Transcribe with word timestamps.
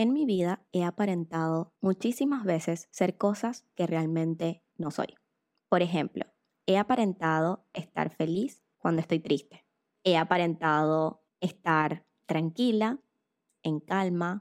En 0.00 0.14
mi 0.14 0.24
vida 0.24 0.64
he 0.72 0.82
aparentado 0.82 1.74
muchísimas 1.82 2.44
veces 2.44 2.88
ser 2.90 3.18
cosas 3.18 3.66
que 3.74 3.86
realmente 3.86 4.64
no 4.78 4.90
soy. 4.90 5.08
Por 5.68 5.82
ejemplo, 5.82 6.24
he 6.64 6.78
aparentado 6.78 7.66
estar 7.74 8.08
feliz 8.08 8.64
cuando 8.78 9.02
estoy 9.02 9.20
triste. 9.20 9.66
He 10.02 10.16
aparentado 10.16 11.22
estar 11.40 12.06
tranquila, 12.24 12.98
en 13.62 13.80
calma, 13.80 14.40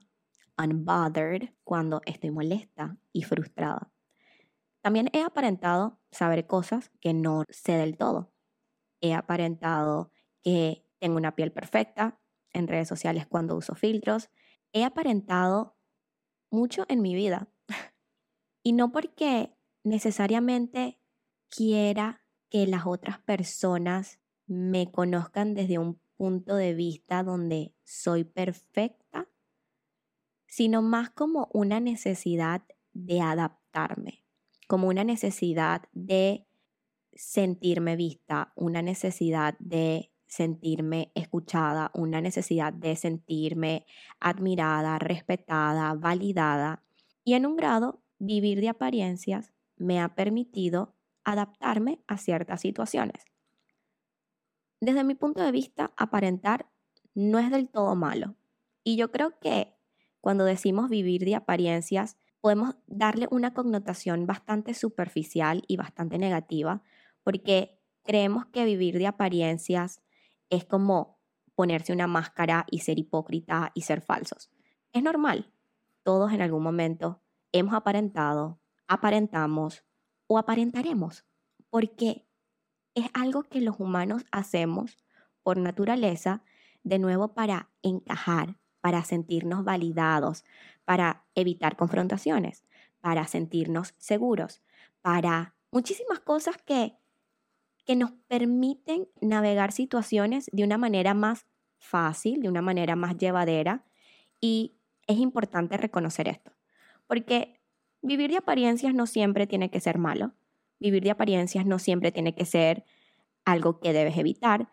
unbothered 0.57 1.49
cuando 1.65 1.99
estoy 2.05 2.31
molesta 2.31 2.97
y 3.11 3.23
frustrada. 3.23 3.91
También 4.81 5.09
he 5.11 5.23
aparentado 5.23 5.99
saber 6.09 6.47
cosas 6.47 6.89
que 7.01 7.13
no 7.13 7.43
sé 7.49 7.73
del 7.73 7.97
todo. 7.97 8.31
He 9.01 9.13
aparentado 9.13 10.13
que 10.41 10.85
tengo 10.99 11.17
una 11.17 11.35
piel 11.35 11.51
perfecta 11.51 12.17
en 12.53 12.69
redes 12.69 12.87
sociales 12.87 13.27
cuando 13.27 13.57
uso 13.57 13.75
filtros. 13.75 14.29
He 14.73 14.83
aparentado 14.83 15.77
mucho 16.51 16.85
en 16.89 17.01
mi 17.01 17.15
vida. 17.15 17.49
y 18.63 18.73
no 18.73 18.91
porque 18.91 19.55
necesariamente 19.83 20.99
quiera 21.49 22.23
que 22.49 22.67
las 22.67 22.85
otras 22.85 23.19
personas 23.19 24.19
me 24.47 24.91
conozcan 24.91 25.53
desde 25.53 25.77
un 25.77 26.01
punto 26.17 26.55
de 26.55 26.73
vista 26.73 27.23
donde 27.23 27.75
soy 27.83 28.23
perfecta, 28.23 29.29
sino 30.47 30.81
más 30.81 31.11
como 31.11 31.49
una 31.53 31.79
necesidad 31.79 32.63
de 32.93 33.21
adaptarme 33.21 34.25
como 34.69 34.87
una 34.87 35.03
necesidad 35.03 35.81
de 35.93 36.45
sentirme 37.11 37.95
vista, 37.95 38.53
una 38.55 38.83
necesidad 38.83 39.55
de 39.57 40.08
sentirme 40.29 41.11
escuchada, 41.15 41.91
una 41.93 42.21
necesidad 42.21 42.71
de 42.71 42.95
sentirme 42.95 43.85
admirada, 44.19 44.99
respetada, 44.99 45.93
validada. 45.95 46.83
Y 47.25 47.33
en 47.33 47.45
un 47.45 47.57
grado, 47.57 48.01
vivir 48.19 48.61
de 48.61 48.69
apariencias 48.69 49.51
me 49.75 49.99
ha 49.99 50.15
permitido 50.15 50.95
adaptarme 51.23 52.01
a 52.07 52.17
ciertas 52.17 52.61
situaciones. 52.61 53.25
Desde 54.79 55.03
mi 55.03 55.15
punto 55.15 55.41
de 55.41 55.51
vista, 55.51 55.91
aparentar 55.97 56.69
no 57.13 57.39
es 57.39 57.49
del 57.49 57.67
todo 57.67 57.95
malo. 57.95 58.35
Y 58.83 58.95
yo 58.95 59.11
creo 59.11 59.39
que 59.39 59.75
cuando 60.21 60.45
decimos 60.45 60.89
vivir 60.89 61.25
de 61.25 61.35
apariencias, 61.35 62.17
podemos 62.39 62.75
darle 62.87 63.27
una 63.31 63.53
connotación 63.53 64.25
bastante 64.25 64.73
superficial 64.73 65.63
y 65.67 65.75
bastante 65.77 66.17
negativa, 66.17 66.83
porque 67.23 67.79
creemos 68.03 68.45
que 68.45 68.65
vivir 68.65 68.97
de 68.97 69.07
apariencias 69.07 70.01
es 70.49 70.65
como 70.65 71.19
ponerse 71.55 71.93
una 71.93 72.07
máscara 72.07 72.65
y 72.71 72.79
ser 72.79 72.99
hipócrita 72.99 73.71
y 73.73 73.81
ser 73.81 74.01
falsos. 74.01 74.49
Es 74.93 75.03
normal. 75.03 75.51
Todos 76.03 76.31
en 76.31 76.41
algún 76.41 76.63
momento 76.63 77.21
hemos 77.51 77.73
aparentado, 77.73 78.59
aparentamos 78.87 79.83
o 80.27 80.37
aparentaremos, 80.37 81.25
porque 81.69 82.27
es 82.95 83.07
algo 83.13 83.43
que 83.43 83.61
los 83.61 83.79
humanos 83.79 84.25
hacemos 84.31 84.97
por 85.43 85.57
naturaleza, 85.57 86.43
de 86.83 86.99
nuevo 86.99 87.33
para 87.33 87.69
encajar, 87.81 88.57
para 88.81 89.03
sentirnos 89.03 89.63
validados, 89.63 90.45
para 90.85 91.25
evitar 91.35 91.75
confrontaciones, 91.75 92.63
para 93.01 93.25
sentirnos 93.27 93.95
seguros, 93.97 94.61
para 95.01 95.55
muchísimas 95.71 96.19
cosas 96.19 96.57
que, 96.57 96.97
que 97.89 97.95
nos 97.95 98.11
permiten 98.27 99.07
navegar 99.19 99.71
situaciones 99.71 100.47
de 100.51 100.63
una 100.63 100.77
manera 100.77 101.15
más 101.15 101.47
fácil, 101.79 102.39
de 102.39 102.47
una 102.47 102.61
manera 102.61 102.95
más 102.95 103.17
llevadera. 103.17 103.83
Y 104.39 104.77
es 105.07 105.17
importante 105.17 105.75
reconocer 105.75 106.27
esto, 106.27 106.51
porque 107.07 107.59
vivir 108.03 108.29
de 108.29 108.37
apariencias 108.37 108.93
no 108.93 109.07
siempre 109.07 109.47
tiene 109.47 109.71
que 109.71 109.79
ser 109.79 109.97
malo, 109.97 110.35
vivir 110.79 111.01
de 111.01 111.09
apariencias 111.09 111.65
no 111.65 111.79
siempre 111.79 112.11
tiene 112.11 112.35
que 112.35 112.45
ser 112.45 112.85
algo 113.43 113.79
que 113.79 113.91
debes 113.91 114.19
evitar, 114.19 114.69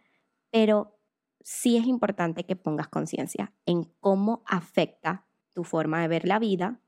pero 0.51 1.01
sí 1.41 1.79
es 1.79 1.87
importante 1.87 2.45
que 2.45 2.55
pongas 2.55 2.89
conciencia 2.89 3.55
en 3.65 3.85
cómo 3.99 4.43
afecta 4.45 5.27
tu 5.55 5.65
forma 5.65 6.03
de 6.03 6.09
ver 6.09 6.29
la 6.29 6.39
vida 6.39 6.83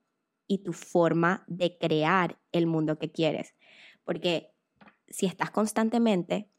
y 0.47 0.59
tu 0.59 0.75
forma 0.75 1.45
de 1.47 1.79
crear 1.79 2.39
el 2.53 2.67
mundo 2.67 2.99
que 2.99 3.11
quieres. 3.11 3.55
Porque 4.05 4.58
si 5.11 5.27
estás 5.27 5.51
constantemente 5.51 6.51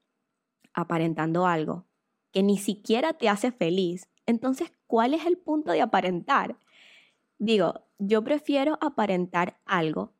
aparentando 0.73 1.45
algo 1.45 1.85
que 2.31 2.43
ni 2.43 2.57
siquiera 2.57 3.13
te 3.13 3.29
hace 3.29 3.51
feliz, 3.51 4.09
entonces, 4.25 4.71
¿cuál 4.85 5.13
es 5.13 5.25
el 5.25 5.37
punto 5.37 5.71
de 5.71 5.81
aparentar? 5.81 6.59
Digo, 7.39 7.87
yo 7.97 8.23
prefiero 8.23 8.77
aparentar 8.81 9.59
algo 9.65 10.13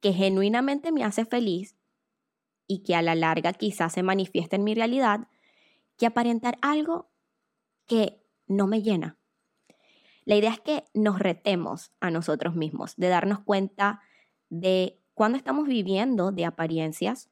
que 0.00 0.12
genuinamente 0.12 0.92
me 0.92 1.02
hace 1.02 1.24
feliz 1.24 1.76
y 2.68 2.82
que 2.84 2.94
a 2.94 3.02
la 3.02 3.14
larga 3.14 3.52
quizás 3.52 3.94
se 3.94 4.02
manifieste 4.02 4.56
en 4.56 4.64
mi 4.64 4.74
realidad, 4.74 5.28
que 5.96 6.06
aparentar 6.06 6.58
algo 6.62 7.10
que 7.86 8.22
no 8.46 8.66
me 8.66 8.82
llena. 8.82 9.18
La 10.24 10.36
idea 10.36 10.52
es 10.52 10.60
que 10.60 10.84
nos 10.94 11.18
retemos 11.18 11.90
a 12.00 12.10
nosotros 12.10 12.54
mismos, 12.54 12.94
de 12.96 13.08
darnos 13.08 13.40
cuenta 13.40 14.02
de 14.50 15.02
cuándo 15.14 15.38
estamos 15.38 15.66
viviendo 15.66 16.30
de 16.30 16.44
apariencias 16.44 17.30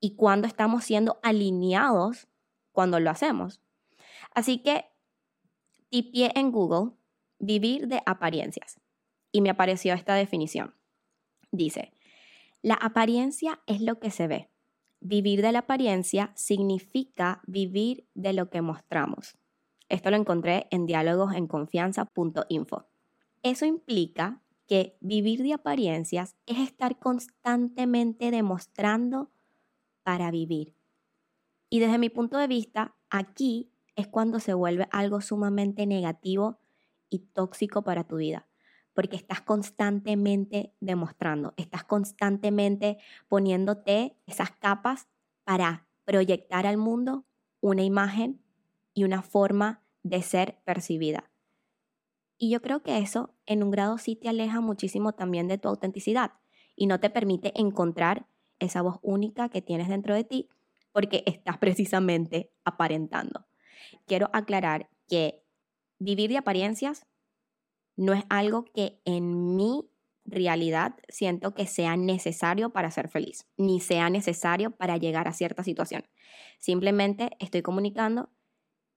y 0.00 0.16
cuándo 0.16 0.46
estamos 0.46 0.84
siendo 0.84 1.18
alineados 1.22 2.28
cuando 2.72 3.00
lo 3.00 3.10
hacemos. 3.10 3.60
Así 4.34 4.62
que 4.62 4.86
tipié 5.88 6.32
en 6.34 6.52
Google 6.52 6.92
vivir 7.38 7.88
de 7.88 8.02
apariencias 8.06 8.80
y 9.32 9.40
me 9.40 9.50
apareció 9.50 9.94
esta 9.94 10.14
definición. 10.14 10.74
Dice, 11.50 11.92
la 12.62 12.74
apariencia 12.74 13.60
es 13.66 13.80
lo 13.80 13.98
que 13.98 14.10
se 14.10 14.26
ve. 14.26 14.50
Vivir 15.00 15.42
de 15.42 15.52
la 15.52 15.60
apariencia 15.60 16.32
significa 16.34 17.42
vivir 17.46 18.08
de 18.14 18.32
lo 18.32 18.50
que 18.50 18.62
mostramos. 18.62 19.38
Esto 19.88 20.10
lo 20.10 20.16
encontré 20.16 20.66
en 20.70 20.86
diálogosenconfianza.info. 20.86 22.86
Eso 23.42 23.66
implica 23.66 24.42
que 24.66 24.96
vivir 25.00 25.42
de 25.42 25.52
apariencias 25.52 26.34
es 26.46 26.58
estar 26.58 26.98
constantemente 26.98 28.30
demostrando 28.30 29.30
para 30.06 30.30
vivir. 30.30 30.72
Y 31.68 31.80
desde 31.80 31.98
mi 31.98 32.10
punto 32.10 32.38
de 32.38 32.46
vista, 32.46 32.94
aquí 33.10 33.72
es 33.96 34.06
cuando 34.06 34.38
se 34.38 34.54
vuelve 34.54 34.86
algo 34.92 35.20
sumamente 35.20 35.84
negativo 35.84 36.60
y 37.10 37.18
tóxico 37.18 37.82
para 37.82 38.04
tu 38.04 38.18
vida, 38.18 38.46
porque 38.94 39.16
estás 39.16 39.40
constantemente 39.40 40.72
demostrando, 40.78 41.54
estás 41.56 41.82
constantemente 41.82 42.98
poniéndote 43.26 44.16
esas 44.28 44.52
capas 44.52 45.08
para 45.42 45.88
proyectar 46.04 46.68
al 46.68 46.76
mundo 46.76 47.24
una 47.60 47.82
imagen 47.82 48.40
y 48.94 49.02
una 49.02 49.22
forma 49.22 49.82
de 50.04 50.22
ser 50.22 50.60
percibida. 50.64 51.32
Y 52.38 52.50
yo 52.50 52.62
creo 52.62 52.84
que 52.84 52.98
eso 52.98 53.34
en 53.44 53.64
un 53.64 53.72
grado 53.72 53.98
sí 53.98 54.14
te 54.14 54.28
aleja 54.28 54.60
muchísimo 54.60 55.14
también 55.14 55.48
de 55.48 55.58
tu 55.58 55.66
autenticidad 55.66 56.34
y 56.76 56.86
no 56.86 57.00
te 57.00 57.10
permite 57.10 57.58
encontrar 57.60 58.28
esa 58.58 58.82
voz 58.82 58.98
única 59.02 59.48
que 59.48 59.62
tienes 59.62 59.88
dentro 59.88 60.14
de 60.14 60.24
ti 60.24 60.48
porque 60.92 61.22
estás 61.26 61.58
precisamente 61.58 62.50
aparentando. 62.64 63.46
Quiero 64.06 64.30
aclarar 64.32 64.88
que 65.08 65.44
vivir 65.98 66.30
de 66.30 66.38
apariencias 66.38 67.06
no 67.96 68.12
es 68.12 68.24
algo 68.28 68.64
que 68.64 69.00
en 69.04 69.56
mi 69.56 69.90
realidad 70.24 70.96
siento 71.08 71.54
que 71.54 71.66
sea 71.66 71.96
necesario 71.96 72.70
para 72.70 72.90
ser 72.90 73.08
feliz, 73.08 73.46
ni 73.56 73.80
sea 73.80 74.10
necesario 74.10 74.70
para 74.70 74.96
llegar 74.96 75.28
a 75.28 75.32
cierta 75.32 75.62
situación. 75.62 76.04
Simplemente 76.58 77.30
estoy 77.38 77.62
comunicando 77.62 78.30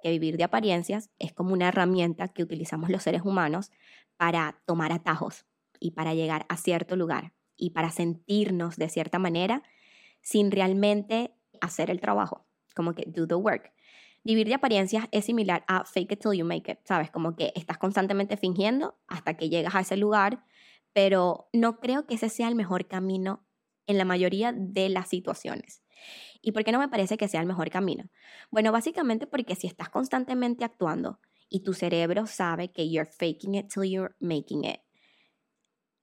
que 0.02 0.10
vivir 0.10 0.38
de 0.38 0.46
apariencias 0.46 1.10
es 1.20 1.34
como 1.34 1.54
una 1.54 1.68
herramienta 1.68 2.30
que 2.30 2.44
utilizamos 2.44 2.90
los 2.90 3.04
seres 3.04 3.24
humanos 3.24 3.72
para 4.18 4.62
tomar 4.66 4.92
atajos 4.92 5.46
y 5.80 5.92
para 5.92 6.14
llegar 6.14 6.46
a 6.50 6.58
cierto 6.58 6.96
lugar 6.96 7.34
y 7.60 7.72
para 7.72 7.92
sentirnos 7.92 8.78
de 8.78 8.90
cierta 8.90 9.20
manera 9.20 9.64
sin 10.22 10.52
realmente 10.52 11.36
hacer 11.62 11.90
el 11.90 12.02
trabajo, 12.02 12.46
como 12.76 12.94
que 12.94 13.06
do 13.08 13.28
the 13.28 13.36
work. 13.36 13.74
Vivir 14.24 14.48
de 14.48 14.56
apariencias 14.56 15.08
es 15.12 15.26
similar 15.26 15.64
a 15.68 15.86
fake 15.86 16.14
it 16.14 16.20
till 16.22 16.38
you 16.38 16.46
make 16.46 16.72
it, 16.72 16.80
¿sabes? 16.86 17.10
Como 17.12 17.36
que 17.36 17.54
estás 17.56 17.78
constantemente 17.78 18.38
fingiendo 18.38 18.98
hasta 19.08 19.36
que 19.36 19.50
llegas 19.50 19.76
a 19.76 19.82
ese 19.82 19.98
lugar, 19.98 20.44
pero 20.94 21.50
no 21.54 21.80
creo 21.80 22.06
que 22.06 22.16
ese 22.16 22.30
sea 22.30 22.48
el 22.48 22.56
mejor 22.56 22.88
camino 22.88 23.46
en 23.88 23.98
la 23.98 24.06
mayoría 24.06 24.54
de 24.54 24.90
las 24.90 25.10
situaciones. 25.10 25.84
¿Y 26.42 26.52
por 26.52 26.64
qué 26.64 26.72
no 26.72 26.80
me 26.80 26.90
parece 26.90 27.18
que 27.18 27.28
sea 27.28 27.42
el 27.42 27.48
mejor 27.48 27.70
camino? 27.70 28.10
Bueno, 28.52 28.72
básicamente 28.72 29.28
porque 29.28 29.56
si 29.56 29.68
estás 29.68 29.90
constantemente 29.90 30.64
actuando 30.64 31.20
y 31.50 31.62
tu 31.64 31.74
cerebro 31.74 32.26
sabe 32.28 32.72
que 32.72 32.90
you're 32.90 33.10
faking 33.10 33.56
it 33.56 33.68
till 33.74 33.90
you're 33.90 34.16
making 34.20 34.64
it, 34.64 34.80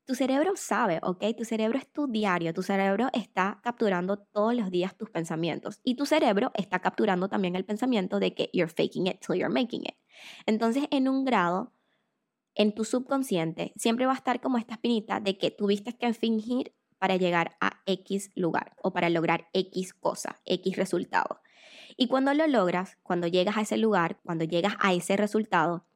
tu 0.06 0.14
cerebro 0.14 0.52
sabe, 0.54 1.00
¿ok? 1.02 1.24
Tu 1.36 1.44
cerebro 1.44 1.78
es 1.78 1.92
tu 1.92 2.06
diario, 2.06 2.54
tu 2.54 2.62
cerebro 2.62 3.08
está 3.12 3.60
capturando 3.62 4.18
todos 4.18 4.54
los 4.54 4.70
días 4.70 4.96
tus 4.96 5.10
pensamientos 5.10 5.80
y 5.82 5.96
tu 5.96 6.06
cerebro 6.06 6.52
está 6.54 6.78
capturando 6.78 7.28
también 7.28 7.56
el 7.56 7.64
pensamiento 7.64 8.20
de 8.20 8.32
que 8.32 8.48
you're 8.52 8.72
faking 8.72 9.08
it 9.08 9.18
till 9.20 9.36
you're 9.36 9.52
making 9.52 9.82
it. 9.82 9.96
Entonces, 10.46 10.84
en 10.92 11.08
un 11.08 11.24
grado, 11.24 11.72
en 12.54 12.72
tu 12.72 12.84
subconsciente 12.84 13.72
siempre 13.76 14.06
va 14.06 14.12
a 14.12 14.16
estar 14.16 14.40
como 14.40 14.58
esta 14.58 14.74
espinita 14.74 15.18
de 15.18 15.38
que 15.38 15.50
tuviste 15.50 15.98
que 15.98 16.14
fingir 16.14 16.72
para 16.98 17.16
llegar 17.16 17.56
a 17.60 17.82
X 17.86 18.30
lugar 18.36 18.76
o 18.82 18.92
para 18.92 19.10
lograr 19.10 19.48
X 19.52 19.92
cosa, 19.92 20.40
X 20.44 20.76
resultado. 20.76 21.40
Y 21.96 22.06
cuando 22.06 22.32
lo 22.32 22.46
logras, 22.46 22.96
cuando 23.02 23.26
llegas 23.26 23.56
a 23.56 23.62
ese 23.62 23.76
lugar, 23.76 24.20
cuando 24.22 24.44
llegas 24.44 24.74
a 24.78 24.94
ese 24.94 25.16
resultado, 25.16 25.86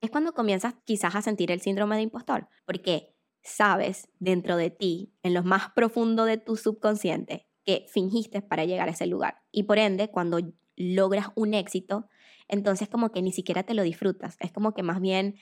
es 0.00 0.10
cuando 0.10 0.34
comienzas 0.34 0.74
quizás 0.84 1.16
a 1.16 1.22
sentir 1.22 1.50
el 1.50 1.60
síndrome 1.60 1.96
de 1.96 2.02
impostor, 2.02 2.48
porque 2.64 3.15
sabes 3.46 4.08
dentro 4.18 4.56
de 4.56 4.70
ti, 4.70 5.14
en 5.22 5.32
lo 5.32 5.42
más 5.42 5.70
profundo 5.70 6.24
de 6.24 6.36
tu 6.36 6.56
subconsciente, 6.56 7.46
que 7.64 7.86
fingiste 7.88 8.42
para 8.42 8.64
llegar 8.64 8.88
a 8.88 8.92
ese 8.92 9.06
lugar. 9.06 9.42
Y 9.52 9.64
por 9.64 9.78
ende, 9.78 10.10
cuando 10.10 10.40
logras 10.76 11.28
un 11.34 11.54
éxito, 11.54 12.08
entonces 12.48 12.88
como 12.88 13.10
que 13.10 13.22
ni 13.22 13.32
siquiera 13.32 13.62
te 13.62 13.74
lo 13.74 13.82
disfrutas, 13.82 14.36
es 14.40 14.52
como 14.52 14.74
que 14.74 14.82
más 14.82 15.00
bien 15.00 15.36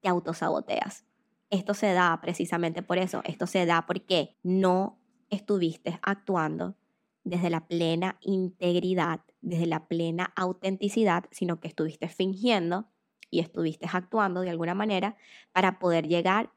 te 0.00 0.08
autosaboteas. 0.08 1.04
Esto 1.50 1.74
se 1.74 1.92
da 1.92 2.18
precisamente 2.22 2.82
por 2.82 2.98
eso, 2.98 3.22
esto 3.24 3.46
se 3.46 3.66
da 3.66 3.84
porque 3.86 4.36
no 4.42 5.00
estuviste 5.28 5.98
actuando 6.02 6.76
desde 7.24 7.50
la 7.50 7.66
plena 7.66 8.18
integridad, 8.20 9.20
desde 9.40 9.66
la 9.66 9.86
plena 9.86 10.32
autenticidad, 10.36 11.24
sino 11.30 11.60
que 11.60 11.68
estuviste 11.68 12.08
fingiendo 12.08 12.88
y 13.30 13.40
estuviste 13.40 13.86
actuando 13.92 14.40
de 14.40 14.50
alguna 14.50 14.74
manera 14.74 15.16
para 15.52 15.78
poder 15.78 16.08
llegar 16.08 16.52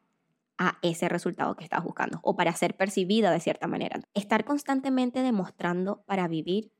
a 0.58 0.78
ese 0.82 1.08
resultado 1.08 1.56
que 1.56 1.64
estás 1.64 1.82
buscando 1.82 2.20
o 2.22 2.36
para 2.36 2.54
ser 2.54 2.76
percibida 2.76 3.30
de 3.30 3.40
cierta 3.40 3.66
manera. 3.66 4.00
Estar 4.14 4.44
constantemente 4.44 5.22
demostrando 5.22 6.02
para 6.04 6.28
vivir 6.28 6.72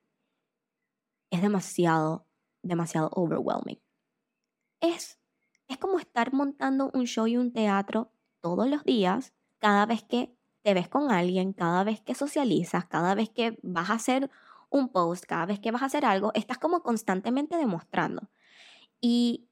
es 1.30 1.42
demasiado, 1.42 2.26
demasiado 2.62 3.10
overwhelming. 3.12 3.80
Es, 4.80 5.18
es 5.68 5.78
como 5.78 5.98
estar 5.98 6.32
montando 6.32 6.90
un 6.94 7.06
show 7.06 7.26
y 7.26 7.36
un 7.36 7.52
teatro 7.52 8.12
todos 8.40 8.68
los 8.68 8.84
días, 8.84 9.32
cada 9.58 9.86
vez 9.86 10.04
que 10.04 10.36
te 10.62 10.74
ves 10.74 10.88
con 10.88 11.10
alguien, 11.10 11.52
cada 11.52 11.84
vez 11.84 12.00
que 12.00 12.14
socializas, 12.14 12.86
cada 12.86 13.14
vez 13.14 13.30
que 13.30 13.58
vas 13.62 13.90
a 13.90 13.94
hacer 13.94 14.30
un 14.70 14.88
post, 14.88 15.24
cada 15.24 15.46
vez 15.46 15.60
que 15.60 15.70
vas 15.70 15.82
a 15.82 15.86
hacer 15.86 16.04
algo, 16.04 16.32
estás 16.34 16.58
como 16.58 16.82
constantemente 16.82 17.56
demostrando. 17.56 18.30
Y 19.00 19.48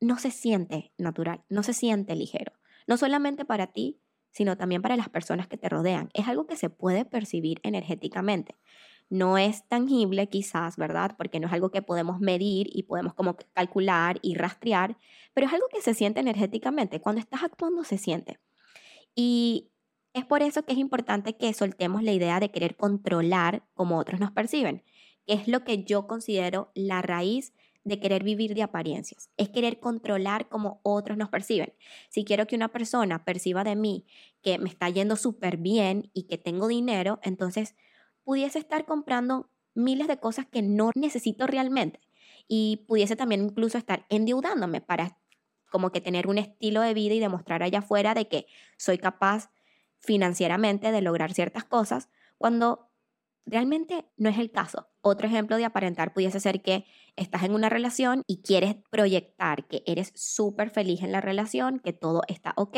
no 0.00 0.18
se 0.18 0.30
siente 0.30 0.92
natural, 0.98 1.44
no 1.48 1.62
se 1.62 1.72
siente 1.72 2.14
ligero. 2.14 2.52
No 2.86 2.96
solamente 2.96 3.44
para 3.44 3.68
ti, 3.68 4.00
sino 4.30 4.56
también 4.56 4.82
para 4.82 4.96
las 4.96 5.08
personas 5.08 5.48
que 5.48 5.56
te 5.56 5.68
rodean. 5.68 6.10
Es 6.12 6.28
algo 6.28 6.46
que 6.46 6.56
se 6.56 6.68
puede 6.68 7.04
percibir 7.04 7.58
energéticamente. 7.62 8.54
No 9.08 9.38
es 9.38 9.66
tangible 9.68 10.28
quizás, 10.28 10.76
¿verdad? 10.76 11.14
Porque 11.16 11.40
no 11.40 11.46
es 11.46 11.52
algo 11.52 11.70
que 11.70 11.80
podemos 11.80 12.20
medir 12.20 12.68
y 12.70 12.82
podemos 12.82 13.14
como 13.14 13.36
calcular 13.54 14.18
y 14.20 14.34
rastrear, 14.34 14.98
pero 15.32 15.46
es 15.46 15.52
algo 15.52 15.66
que 15.72 15.80
se 15.80 15.94
siente 15.94 16.20
energéticamente. 16.20 17.00
Cuando 17.00 17.20
estás 17.20 17.44
actuando 17.44 17.84
se 17.84 17.98
siente. 17.98 18.38
Y 19.14 19.70
es 20.12 20.24
por 20.24 20.42
eso 20.42 20.64
que 20.64 20.72
es 20.72 20.78
importante 20.78 21.36
que 21.36 21.52
soltemos 21.54 22.02
la 22.02 22.12
idea 22.12 22.40
de 22.40 22.50
querer 22.50 22.76
controlar 22.76 23.66
como 23.74 23.98
otros 23.98 24.20
nos 24.20 24.32
perciben, 24.32 24.82
que 25.26 25.34
es 25.34 25.48
lo 25.48 25.64
que 25.64 25.84
yo 25.84 26.06
considero 26.06 26.72
la 26.74 27.00
raíz 27.00 27.54
de 27.86 28.00
querer 28.00 28.24
vivir 28.24 28.54
de 28.54 28.64
apariencias, 28.64 29.30
es 29.36 29.48
querer 29.48 29.78
controlar 29.78 30.48
como 30.48 30.80
otros 30.82 31.16
nos 31.16 31.28
perciben. 31.28 31.72
Si 32.10 32.24
quiero 32.24 32.48
que 32.48 32.56
una 32.56 32.68
persona 32.68 33.24
perciba 33.24 33.62
de 33.62 33.76
mí 33.76 34.06
que 34.42 34.58
me 34.58 34.68
está 34.68 34.90
yendo 34.90 35.14
súper 35.14 35.56
bien 35.56 36.10
y 36.12 36.24
que 36.24 36.36
tengo 36.36 36.66
dinero, 36.66 37.20
entonces 37.22 37.76
pudiese 38.24 38.58
estar 38.58 38.86
comprando 38.86 39.50
miles 39.74 40.08
de 40.08 40.18
cosas 40.18 40.46
que 40.46 40.62
no 40.62 40.90
necesito 40.96 41.46
realmente 41.46 42.00
y 42.48 42.84
pudiese 42.88 43.14
también 43.14 43.44
incluso 43.44 43.78
estar 43.78 44.04
endeudándome 44.08 44.80
para 44.80 45.18
como 45.70 45.92
que 45.92 46.00
tener 46.00 46.26
un 46.26 46.38
estilo 46.38 46.80
de 46.80 46.92
vida 46.92 47.14
y 47.14 47.20
demostrar 47.20 47.62
allá 47.62 47.78
afuera 47.78 48.14
de 48.14 48.26
que 48.26 48.46
soy 48.78 48.98
capaz 48.98 49.50
financieramente 50.00 50.90
de 50.90 51.02
lograr 51.02 51.34
ciertas 51.34 51.64
cosas 51.64 52.08
cuando 52.36 52.90
realmente 53.44 54.06
no 54.16 54.28
es 54.28 54.38
el 54.38 54.50
caso. 54.50 54.88
Otro 55.08 55.28
ejemplo 55.28 55.56
de 55.56 55.64
aparentar 55.64 56.12
pudiese 56.12 56.40
ser 56.40 56.62
que 56.62 56.84
estás 57.14 57.44
en 57.44 57.54
una 57.54 57.68
relación 57.68 58.24
y 58.26 58.42
quieres 58.42 58.74
proyectar 58.90 59.68
que 59.68 59.84
eres 59.86 60.10
súper 60.16 60.68
feliz 60.68 61.00
en 61.04 61.12
la 61.12 61.20
relación, 61.20 61.78
que 61.78 61.92
todo 61.92 62.22
está 62.26 62.54
ok, 62.56 62.76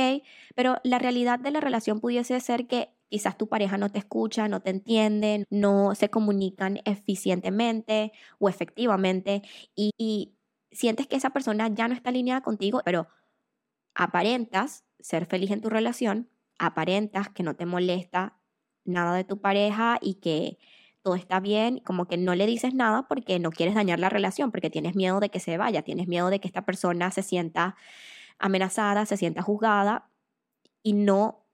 pero 0.54 0.76
la 0.84 0.98
realidad 0.98 1.38
de 1.38 1.52
la 1.52 1.60
relación 1.60 2.00
pudiese 2.00 2.38
ser 2.40 2.66
que 2.66 2.90
quizás 3.08 3.38
tu 3.38 3.48
pareja 3.48 3.78
no 3.78 3.88
te 3.88 3.98
escucha, 3.98 4.46
no 4.46 4.60
te 4.60 4.68
entiende, 4.68 5.46
no 5.48 5.94
se 5.94 6.10
comunican 6.10 6.80
eficientemente 6.84 8.12
o 8.38 8.50
efectivamente 8.50 9.40
y, 9.74 9.92
y 9.96 10.36
sientes 10.70 11.06
que 11.06 11.16
esa 11.16 11.30
persona 11.30 11.68
ya 11.68 11.88
no 11.88 11.94
está 11.94 12.10
alineada 12.10 12.42
contigo, 12.42 12.82
pero 12.84 13.08
aparentas 13.94 14.84
ser 15.00 15.24
feliz 15.24 15.50
en 15.50 15.62
tu 15.62 15.70
relación, 15.70 16.28
aparentas 16.58 17.30
que 17.30 17.42
no 17.42 17.56
te 17.56 17.64
molesta 17.64 18.38
nada 18.84 19.14
de 19.14 19.24
tu 19.24 19.40
pareja 19.40 19.98
y 20.02 20.16
que 20.16 20.58
todo 21.02 21.14
está 21.14 21.40
bien, 21.40 21.80
como 21.80 22.06
que 22.06 22.16
no 22.16 22.34
le 22.34 22.46
dices 22.46 22.74
nada 22.74 23.08
porque 23.08 23.38
no 23.38 23.50
quieres 23.50 23.74
dañar 23.74 23.98
la 23.98 24.08
relación, 24.08 24.50
porque 24.50 24.70
tienes 24.70 24.94
miedo 24.94 25.20
de 25.20 25.30
que 25.30 25.40
se 25.40 25.56
vaya, 25.56 25.82
tienes 25.82 26.08
miedo 26.08 26.30
de 26.30 26.40
que 26.40 26.48
esta 26.48 26.64
persona 26.64 27.10
se 27.10 27.22
sienta 27.22 27.76
amenazada, 28.38 29.06
se 29.06 29.16
sienta 29.16 29.42
juzgada 29.42 30.10
y 30.82 30.92
no 30.92 31.46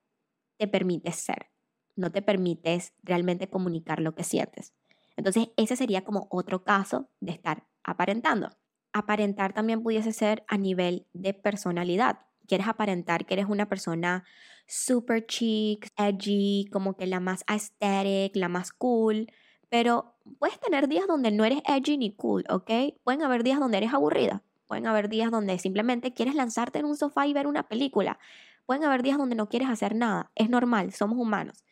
te 0.58 0.69
permites 0.69 1.17
ser, 1.17 1.50
no 1.96 2.11
te 2.11 2.23
permites 2.23 2.94
realmente 3.02 3.49
comunicar 3.49 4.00
lo 4.00 4.14
que 4.14 4.25
sientes. 4.25 4.75
Entonces, 5.17 5.49
ese 5.56 5.76
sería 5.76 6.05
como 6.05 6.26
otro 6.31 6.64
caso 6.64 7.08
de 7.20 7.32
estar 7.32 7.67
aparentando. 7.82 8.50
Aparentar 8.93 9.52
también 9.52 9.82
pudiese 9.82 10.12
ser 10.12 10.44
a 10.49 10.58
nivel 10.58 11.06
de 11.12 11.35
personalidad. 11.35 12.20
Quieres 12.46 12.69
aparentar 12.69 13.26
que 13.26 13.35
eres 13.35 13.46
una 13.49 13.69
persona 13.69 14.25
super 14.67 15.26
chic, 15.26 15.88
edgy, 15.96 16.69
como 16.73 16.96
que 16.96 17.06
la 17.06 17.20
más 17.20 17.44
aesthetic, 17.46 18.37
la 18.37 18.49
más 18.49 18.73
cool, 18.73 19.26
pero 19.69 20.17
puedes 20.38 20.58
tener 20.61 20.88
días 20.88 21.06
donde 21.06 21.31
no 21.31 21.44
eres 21.44 21.61
edgy 21.67 21.99
ni 21.99 22.14
cool, 22.14 22.44
¿ok? 22.49 22.70
Pueden 23.02 23.23
haber 23.23 23.43
días 23.43 23.58
donde 23.58 23.79
eres 23.79 23.93
aburrida, 23.93 24.43
pueden 24.67 24.87
haber 24.87 25.08
días 25.08 25.31
donde 25.31 25.58
simplemente 25.58 26.14
quieres 26.14 26.35
lanzarte 26.35 26.79
en 26.79 26.87
un 26.87 26.96
sofá 26.96 27.26
y 27.26 27.32
ver 27.32 27.46
una 27.46 27.69
película, 27.69 28.19
pueden 28.67 28.85
haber 28.85 29.02
días 29.02 29.19
donde 29.19 29.37
no 29.37 29.49
quieres 29.49 29.69
hacer 29.69 29.94
nada, 29.94 30.31
es 30.35 30.49
normal, 30.49 30.93
somos 30.93 31.19
humanos 31.19 31.64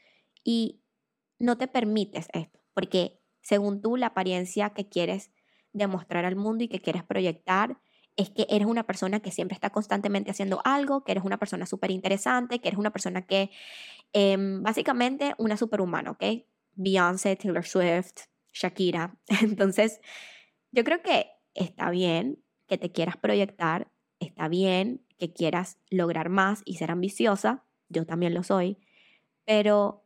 y 0.44 0.80
no 1.38 1.56
te 1.58 1.68
permites 1.68 2.28
esto, 2.32 2.60
porque 2.74 3.20
según 3.40 3.80
tú 3.80 3.96
la 3.96 4.08
apariencia 4.08 4.70
que 4.70 4.88
quieres 4.88 5.30
demostrar 5.72 6.24
al 6.24 6.36
mundo 6.36 6.64
y 6.64 6.68
que 6.68 6.80
quieres 6.80 7.02
proyectar 7.04 7.78
es 8.16 8.30
que 8.30 8.46
eres 8.50 8.66
una 8.66 8.84
persona 8.84 9.20
que 9.20 9.30
siempre 9.30 9.54
está 9.54 9.70
constantemente 9.70 10.30
haciendo 10.30 10.60
algo, 10.64 11.04
que 11.04 11.12
eres 11.12 11.24
una 11.24 11.38
persona 11.38 11.66
súper 11.66 11.90
interesante, 11.90 12.60
que 12.60 12.68
eres 12.68 12.78
una 12.78 12.90
persona 12.90 13.22
que, 13.22 13.50
em, 14.12 14.62
básicamente, 14.62 15.34
una 15.38 15.56
superhumana, 15.56 16.10
¿ok? 16.12 16.24
Beyoncé, 16.74 17.36
Taylor 17.36 17.64
Swift, 17.64 18.26
Shakira. 18.52 19.16
Entonces, 19.58 20.00
yo 20.72 20.84
creo 20.84 21.02
que 21.02 21.30
está 21.54 21.90
bien 21.90 22.42
que 22.66 22.78
te 22.78 22.92
quieras 22.92 23.16
proyectar, 23.16 23.90
está 24.20 24.48
bien 24.48 25.04
que 25.18 25.32
quieras 25.32 25.78
lograr 25.90 26.28
más 26.28 26.62
y 26.64 26.76
ser 26.76 26.90
ambiciosa, 26.90 27.64
yo 27.88 28.06
también 28.06 28.34
lo 28.34 28.42
soy, 28.42 28.78
pero 29.44 30.04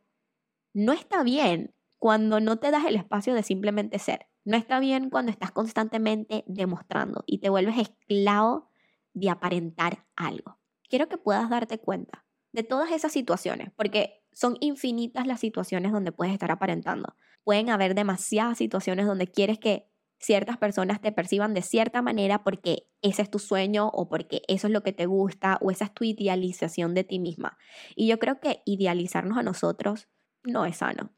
no 0.73 0.93
está 0.93 1.23
bien 1.23 1.73
cuando 1.97 2.39
no 2.39 2.57
te 2.59 2.71
das 2.71 2.85
el 2.85 2.95
espacio 2.95 3.33
de 3.33 3.43
simplemente 3.43 3.99
ser. 3.99 4.26
No 4.47 4.55
está 4.55 4.79
bien 4.79 5.09
cuando 5.09 5.29
estás 5.29 5.51
constantemente 5.51 6.45
demostrando 6.47 7.25
y 7.27 7.39
te 7.39 7.49
vuelves 7.49 7.77
esclavo 7.79 8.69
de 9.13 9.29
aparentar 9.29 10.05
algo. 10.15 10.57
Quiero 10.87 11.09
que 11.09 11.17
puedas 11.17 11.49
darte 11.49 11.79
cuenta 11.79 12.23
de 12.53 12.63
todas 12.63 12.93
esas 12.93 13.11
situaciones, 13.11 13.73
porque 13.75 14.23
son 14.31 14.55
infinitas 14.61 15.27
las 15.27 15.41
situaciones 15.41 15.91
donde 15.91 16.13
puedes 16.13 16.33
estar 16.33 16.49
aparentando. 16.49 17.17
Pueden 17.43 17.69
haber 17.69 17.93
demasiadas 17.93 18.57
situaciones 18.57 19.05
donde 19.05 19.27
quieres 19.27 19.59
que 19.59 19.91
ciertas 20.17 20.57
personas 20.57 21.01
te 21.01 21.11
perciban 21.11 21.53
de 21.53 21.61
cierta 21.61 22.01
manera 22.01 22.45
porque 22.45 22.87
ese 23.01 23.23
es 23.23 23.29
tu 23.29 23.39
sueño 23.39 23.89
o 23.89 24.07
porque 24.07 24.43
eso 24.47 24.67
es 24.67 24.73
lo 24.73 24.81
que 24.81 24.93
te 24.93 25.07
gusta 25.07 25.57
o 25.59 25.71
esa 25.71 25.83
es 25.83 25.93
tu 25.93 26.05
idealización 26.05 26.93
de 26.93 27.03
ti 27.03 27.19
misma. 27.19 27.57
Y 27.97 28.07
yo 28.07 28.17
creo 28.17 28.39
que 28.39 28.61
idealizarnos 28.65 29.37
a 29.37 29.43
nosotros 29.43 30.07
no 30.45 30.65
es 30.65 30.77
sano. 30.77 31.11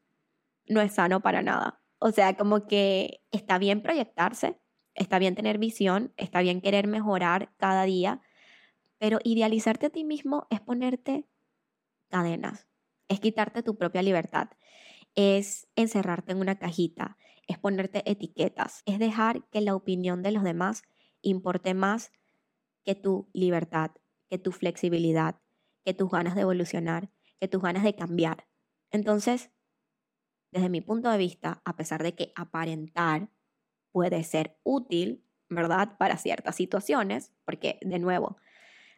No 0.66 0.80
es 0.80 0.94
sano 0.94 1.20
para 1.20 1.42
nada. 1.42 1.80
O 2.00 2.10
sea, 2.12 2.36
como 2.36 2.66
que 2.66 3.22
está 3.30 3.58
bien 3.58 3.82
proyectarse, 3.82 4.58
está 4.94 5.18
bien 5.18 5.34
tener 5.34 5.58
visión, 5.58 6.12
está 6.16 6.40
bien 6.40 6.62
querer 6.62 6.86
mejorar 6.86 7.52
cada 7.58 7.84
día, 7.84 8.22
pero 8.98 9.18
idealizarte 9.22 9.86
a 9.86 9.90
ti 9.90 10.02
mismo 10.02 10.46
es 10.50 10.60
ponerte 10.60 11.28
cadenas, 12.08 12.66
es 13.08 13.20
quitarte 13.20 13.62
tu 13.62 13.76
propia 13.76 14.02
libertad, 14.02 14.48
es 15.14 15.68
encerrarte 15.76 16.32
en 16.32 16.38
una 16.38 16.58
cajita, 16.58 17.18
es 17.46 17.58
ponerte 17.58 18.02
etiquetas, 18.10 18.82
es 18.86 18.98
dejar 18.98 19.46
que 19.50 19.60
la 19.60 19.74
opinión 19.74 20.22
de 20.22 20.32
los 20.32 20.42
demás 20.42 20.82
importe 21.20 21.74
más 21.74 22.12
que 22.82 22.94
tu 22.94 23.28
libertad, 23.34 23.90
que 24.30 24.38
tu 24.38 24.52
flexibilidad, 24.52 25.38
que 25.84 25.92
tus 25.92 26.10
ganas 26.10 26.34
de 26.34 26.42
evolucionar, 26.42 27.10
que 27.38 27.48
tus 27.48 27.60
ganas 27.60 27.82
de 27.82 27.94
cambiar. 27.94 28.46
Entonces, 28.90 29.50
desde 30.52 30.68
mi 30.68 30.80
punto 30.80 31.10
de 31.10 31.18
vista, 31.18 31.62
a 31.64 31.76
pesar 31.76 32.02
de 32.02 32.14
que 32.14 32.32
aparentar 32.36 33.28
puede 33.92 34.24
ser 34.24 34.58
útil, 34.64 35.24
¿verdad? 35.48 35.96
Para 35.98 36.16
ciertas 36.16 36.56
situaciones, 36.56 37.32
porque 37.44 37.78
de 37.82 37.98
nuevo, 37.98 38.36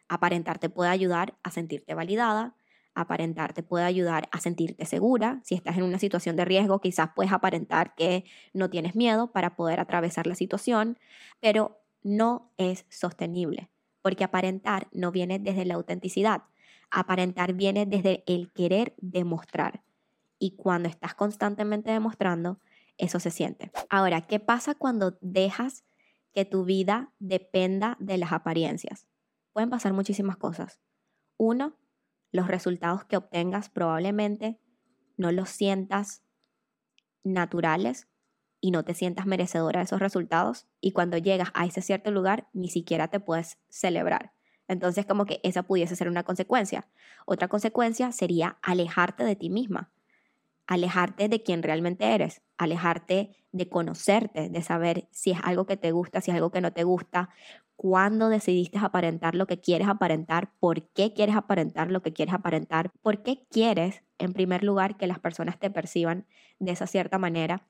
Aparentar 0.09 0.59
te 0.59 0.69
puede 0.69 0.91
ayudar 0.91 1.39
a 1.43 1.51
sentirte 1.51 1.95
validada, 1.95 2.55
aparentar 2.95 3.55
te 3.55 3.63
puede 3.63 3.85
ayudar 3.85 4.29
a 4.31 4.41
sentirte 4.41 4.85
segura. 4.85 5.41
Si 5.43 5.55
estás 5.55 5.79
en 5.79 5.85
una 5.85 5.99
situación 5.99 6.37
de 6.37 6.45
riesgo, 6.45 6.81
quizás 6.81 7.11
puedes 7.17 7.33
aparentar 7.33 7.95
que 7.95 8.25
no 8.53 8.69
tienes 8.69 8.95
miedo 8.95 9.33
para 9.33 9.57
poder 9.57 9.81
atravesar 9.81 10.27
la 10.27 10.35
situación, 10.35 10.99
pero 11.41 11.81
no 12.03 12.53
es 12.59 12.85
sostenible, 12.91 13.71
porque 14.03 14.25
aparentar 14.25 14.89
no 14.93 15.13
viene 15.13 15.39
desde 15.39 15.65
la 15.65 15.75
autenticidad, 15.75 16.43
aparentar 16.91 17.55
viene 17.55 17.87
desde 17.87 18.23
el 18.27 18.53
querer 18.53 18.95
demostrar. 18.99 19.83
Y 20.43 20.57
cuando 20.57 20.89
estás 20.89 21.15
constantemente 21.15 21.93
demostrando, 21.93 22.59
eso 22.99 23.21
se 23.21 23.31
siente. 23.31 23.71
Ahora, 23.89 24.23
¿qué 24.23 24.41
pasa 24.41 24.75
cuando 24.75 25.17
dejas 25.21 25.85
que 26.33 26.45
tu 26.45 26.65
vida 26.65 27.13
dependa 27.21 27.97
de 28.01 28.19
las 28.19 28.33
apariencias? 28.33 29.07
Pueden 29.53 29.71
pasar 29.71 29.93
muchísimas 29.93 30.37
cosas. 30.37 30.81
Uno, 31.37 31.79
los 32.33 32.49
resultados 32.49 33.05
que 33.05 33.17
obtengas 33.17 33.69
probablemente 33.69 34.59
no 35.17 35.31
los 35.31 35.49
sientas 35.49 36.25
naturales 37.23 38.09
y 38.61 38.73
no 38.73 38.85
te 38.85 38.95
sientas 38.95 39.27
merecedora 39.27 39.79
de 39.79 39.85
esos 39.85 40.01
resultados 40.01 40.67
y 40.81 40.91
cuando 40.91 41.19
llegas 41.19 41.51
a 41.55 41.67
ese 41.67 41.83
cierto 41.83 42.11
lugar 42.11 42.49
ni 42.53 42.69
siquiera 42.69 43.07
te 43.07 43.21
puedes 43.21 43.59
celebrar. 43.69 44.33
Entonces 44.67 45.07
como 45.07 45.25
que 45.25 45.39
esa 45.45 45.63
pudiese 45.63 45.95
ser 45.95 46.09
una 46.09 46.25
consecuencia. 46.25 46.89
Otra 47.27 47.47
consecuencia 47.47 48.11
sería 48.11 48.59
alejarte 48.61 49.23
de 49.23 49.37
ti 49.37 49.49
misma, 49.49 49.93
alejarte 50.67 51.29
de 51.29 51.43
quien 51.43 51.63
realmente 51.63 52.15
eres, 52.15 52.43
alejarte 52.59 53.37
de 53.53 53.69
conocerte, 53.69 54.49
de 54.49 54.63
saber 54.63 55.09
si 55.11 55.33
es 55.33 55.39
algo 55.43 55.67
que 55.67 55.77
te 55.77 55.93
gusta, 55.93 56.21
si 56.21 56.31
es 56.31 56.37
algo 56.37 56.51
que 56.51 56.61
no 56.61 56.73
te 56.73 56.85
gusta, 56.85 57.31
cuándo 57.77 58.29
decidiste 58.29 58.79
aparentar 58.79 59.35
lo 59.35 59.47
que 59.47 59.61
quieres 59.61 59.89
aparentar, 59.89 60.53
por 60.61 60.89
qué 60.93 61.13
quieres 61.13 61.37
aparentar 61.37 61.91
lo 61.91 62.03
que 62.03 62.13
quieres 62.13 62.35
aparentar, 62.35 62.91
por 63.03 63.23
qué 63.23 63.45
quieres, 63.51 64.03
en 64.19 64.33
primer 64.33 64.63
lugar, 64.63 64.97
que 64.97 65.07
las 65.07 65.19
personas 65.19 65.59
te 65.59 65.71
perciban 65.71 66.27
de 66.59 66.73
esa 66.73 66.87
cierta 66.87 67.19
manera 67.19 67.67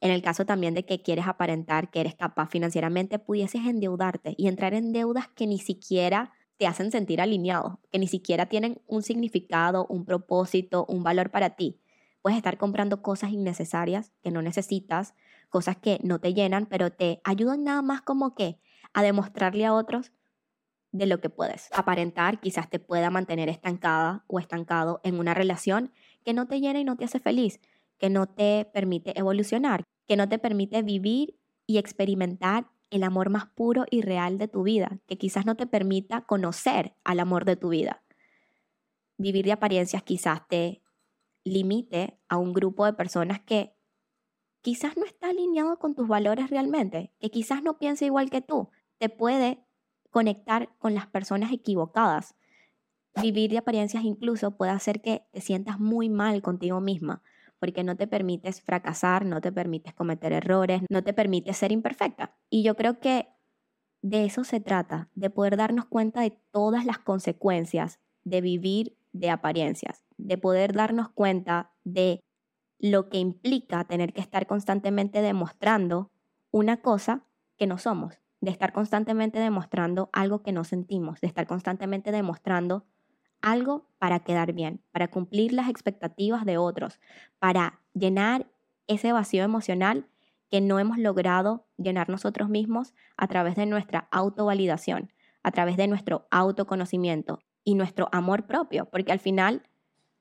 en 0.00 0.10
el 0.10 0.22
caso 0.22 0.46
también 0.46 0.74
de 0.74 0.84
que 0.84 1.02
quieres 1.02 1.26
aparentar 1.26 1.90
que 1.90 2.00
eres 2.00 2.14
capaz 2.14 2.48
financieramente, 2.48 3.18
pudieses 3.18 3.66
endeudarte 3.66 4.34
y 4.36 4.48
entrar 4.48 4.74
en 4.74 4.92
deudas 4.92 5.28
que 5.28 5.46
ni 5.46 5.58
siquiera 5.58 6.32
te 6.56 6.66
hacen 6.66 6.90
sentir 6.90 7.20
alineado, 7.20 7.80
que 7.90 7.98
ni 7.98 8.06
siquiera 8.06 8.46
tienen 8.46 8.80
un 8.86 9.02
significado, 9.02 9.86
un 9.88 10.04
propósito, 10.04 10.86
un 10.88 11.02
valor 11.02 11.30
para 11.30 11.50
ti. 11.50 11.79
Puedes 12.22 12.36
estar 12.36 12.58
comprando 12.58 13.02
cosas 13.02 13.30
innecesarias 13.30 14.12
que 14.22 14.30
no 14.30 14.42
necesitas, 14.42 15.14
cosas 15.48 15.76
que 15.76 15.98
no 16.02 16.20
te 16.20 16.34
llenan, 16.34 16.66
pero 16.66 16.90
te 16.92 17.20
ayudan 17.24 17.64
nada 17.64 17.82
más 17.82 18.02
como 18.02 18.34
que 18.34 18.60
a 18.92 19.02
demostrarle 19.02 19.64
a 19.64 19.74
otros 19.74 20.12
de 20.92 21.06
lo 21.06 21.20
que 21.20 21.30
puedes. 21.30 21.68
Aparentar 21.72 22.40
quizás 22.40 22.68
te 22.68 22.78
pueda 22.78 23.10
mantener 23.10 23.48
estancada 23.48 24.24
o 24.26 24.38
estancado 24.38 25.00
en 25.04 25.18
una 25.18 25.34
relación 25.34 25.92
que 26.24 26.34
no 26.34 26.46
te 26.46 26.60
llena 26.60 26.80
y 26.80 26.84
no 26.84 26.96
te 26.96 27.04
hace 27.04 27.20
feliz, 27.20 27.60
que 27.98 28.10
no 28.10 28.26
te 28.26 28.68
permite 28.72 29.18
evolucionar, 29.18 29.84
que 30.06 30.16
no 30.16 30.28
te 30.28 30.38
permite 30.38 30.82
vivir 30.82 31.38
y 31.66 31.78
experimentar 31.78 32.68
el 32.90 33.04
amor 33.04 33.30
más 33.30 33.46
puro 33.46 33.84
y 33.88 34.02
real 34.02 34.36
de 34.38 34.48
tu 34.48 34.64
vida, 34.64 34.98
que 35.06 35.16
quizás 35.16 35.46
no 35.46 35.54
te 35.54 35.66
permita 35.66 36.22
conocer 36.22 36.96
al 37.04 37.20
amor 37.20 37.44
de 37.44 37.56
tu 37.56 37.68
vida. 37.68 38.02
Vivir 39.16 39.44
de 39.44 39.52
apariencias 39.52 40.02
quizás 40.02 40.46
te 40.48 40.82
limite 41.50 42.18
a 42.28 42.36
un 42.38 42.52
grupo 42.52 42.86
de 42.86 42.92
personas 42.92 43.40
que 43.40 43.74
quizás 44.62 44.96
no 44.96 45.04
está 45.04 45.30
alineado 45.30 45.78
con 45.78 45.94
tus 45.94 46.06
valores 46.06 46.50
realmente, 46.50 47.12
que 47.18 47.30
quizás 47.30 47.62
no 47.62 47.78
piensa 47.78 48.04
igual 48.04 48.30
que 48.30 48.40
tú, 48.40 48.70
te 48.98 49.08
puede 49.08 49.64
conectar 50.10 50.70
con 50.78 50.94
las 50.94 51.06
personas 51.06 51.52
equivocadas. 51.52 52.34
Vivir 53.20 53.50
de 53.50 53.58
apariencias 53.58 54.04
incluso 54.04 54.56
puede 54.56 54.72
hacer 54.72 55.00
que 55.00 55.26
te 55.32 55.40
sientas 55.40 55.80
muy 55.80 56.08
mal 56.08 56.42
contigo 56.42 56.80
misma, 56.80 57.22
porque 57.58 57.82
no 57.84 57.96
te 57.96 58.06
permites 58.06 58.62
fracasar, 58.62 59.24
no 59.24 59.40
te 59.40 59.50
permites 59.50 59.94
cometer 59.94 60.32
errores, 60.32 60.82
no 60.88 61.02
te 61.02 61.12
permites 61.12 61.56
ser 61.56 61.72
imperfecta. 61.72 62.36
Y 62.48 62.62
yo 62.62 62.76
creo 62.76 63.00
que 63.00 63.28
de 64.02 64.24
eso 64.24 64.44
se 64.44 64.60
trata, 64.60 65.10
de 65.14 65.30
poder 65.30 65.56
darnos 65.56 65.86
cuenta 65.86 66.20
de 66.22 66.38
todas 66.52 66.86
las 66.86 66.98
consecuencias 66.98 67.98
de 68.24 68.40
vivir 68.40 68.96
de 69.12 69.30
apariencias, 69.30 70.04
de 70.26 70.38
poder 70.38 70.72
darnos 70.72 71.10
cuenta 71.10 71.72
de 71.84 72.20
lo 72.78 73.08
que 73.08 73.18
implica 73.18 73.84
tener 73.84 74.12
que 74.12 74.20
estar 74.20 74.46
constantemente 74.46 75.20
demostrando 75.22 76.10
una 76.50 76.78
cosa 76.78 77.26
que 77.56 77.66
no 77.66 77.78
somos, 77.78 78.20
de 78.40 78.50
estar 78.50 78.72
constantemente 78.72 79.38
demostrando 79.38 80.08
algo 80.12 80.42
que 80.42 80.52
no 80.52 80.64
sentimos, 80.64 81.20
de 81.20 81.26
estar 81.26 81.46
constantemente 81.46 82.10
demostrando 82.10 82.86
algo 83.42 83.88
para 83.98 84.20
quedar 84.20 84.52
bien, 84.52 84.82
para 84.92 85.08
cumplir 85.08 85.52
las 85.52 85.68
expectativas 85.68 86.44
de 86.44 86.58
otros, 86.58 87.00
para 87.38 87.80
llenar 87.94 88.50
ese 88.86 89.12
vacío 89.12 89.44
emocional 89.44 90.08
que 90.50 90.60
no 90.60 90.78
hemos 90.78 90.98
logrado 90.98 91.66
llenar 91.76 92.08
nosotros 92.08 92.48
mismos 92.48 92.92
a 93.16 93.28
través 93.28 93.56
de 93.56 93.66
nuestra 93.66 94.08
autovalidación, 94.10 95.12
a 95.42 95.52
través 95.52 95.76
de 95.76 95.86
nuestro 95.86 96.26
autoconocimiento 96.30 97.38
y 97.62 97.74
nuestro 97.74 98.08
amor 98.12 98.46
propio, 98.46 98.86
porque 98.86 99.12
al 99.12 99.20
final, 99.20 99.62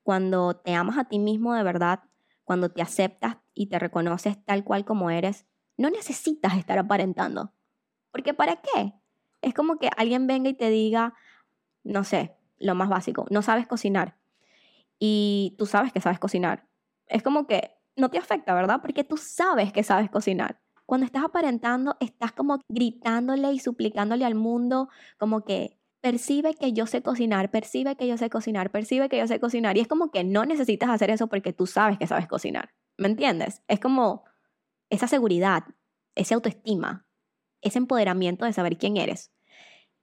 cuando 0.09 0.55
te 0.55 0.73
amas 0.73 0.97
a 0.97 1.03
ti 1.03 1.19
mismo 1.19 1.53
de 1.53 1.61
verdad, 1.61 1.99
cuando 2.43 2.69
te 2.69 2.81
aceptas 2.81 3.37
y 3.53 3.67
te 3.67 3.77
reconoces 3.77 4.43
tal 4.43 4.63
cual 4.63 4.83
como 4.83 5.11
eres, 5.11 5.45
no 5.77 5.91
necesitas 5.91 6.57
estar 6.57 6.79
aparentando. 6.79 7.53
Porque 8.11 8.33
¿para 8.33 8.55
qué? 8.55 8.95
Es 9.43 9.53
como 9.53 9.77
que 9.77 9.91
alguien 9.97 10.25
venga 10.25 10.49
y 10.49 10.55
te 10.55 10.71
diga, 10.71 11.13
no 11.83 12.03
sé, 12.03 12.35
lo 12.57 12.73
más 12.73 12.89
básico, 12.89 13.27
no 13.29 13.43
sabes 13.43 13.67
cocinar 13.67 14.17
y 14.97 15.53
tú 15.59 15.67
sabes 15.67 15.93
que 15.93 16.01
sabes 16.01 16.17
cocinar. 16.17 16.67
Es 17.05 17.21
como 17.21 17.45
que 17.45 17.75
no 17.95 18.09
te 18.09 18.17
afecta, 18.17 18.55
¿verdad? 18.55 18.81
Porque 18.81 19.03
tú 19.03 19.15
sabes 19.15 19.71
que 19.71 19.83
sabes 19.83 20.09
cocinar. 20.09 20.59
Cuando 20.87 21.05
estás 21.05 21.23
aparentando, 21.23 21.97
estás 21.99 22.31
como 22.31 22.61
gritándole 22.67 23.53
y 23.53 23.59
suplicándole 23.59 24.25
al 24.25 24.33
mundo, 24.33 24.89
como 25.19 25.45
que 25.45 25.78
percibe 26.01 26.53
que 26.53 26.73
yo 26.73 26.85
sé 26.85 27.01
cocinar, 27.01 27.51
percibe 27.51 27.95
que 27.95 28.07
yo 28.07 28.17
sé 28.17 28.29
cocinar, 28.29 28.71
percibe 28.71 29.09
que 29.09 29.17
yo 29.17 29.27
sé 29.27 29.39
cocinar. 29.39 29.77
Y 29.77 29.81
es 29.81 29.87
como 29.87 30.11
que 30.11 30.23
no 30.23 30.45
necesitas 30.45 30.89
hacer 30.89 31.09
eso 31.09 31.27
porque 31.27 31.53
tú 31.53 31.67
sabes 31.67 31.97
que 31.97 32.07
sabes 32.07 32.27
cocinar. 32.27 32.73
¿Me 32.97 33.07
entiendes? 33.07 33.63
Es 33.67 33.79
como 33.79 34.23
esa 34.89 35.07
seguridad, 35.07 35.63
esa 36.15 36.35
autoestima, 36.35 37.07
ese 37.61 37.77
empoderamiento 37.77 38.45
de 38.45 38.53
saber 38.53 38.77
quién 38.77 38.97
eres. 38.97 39.31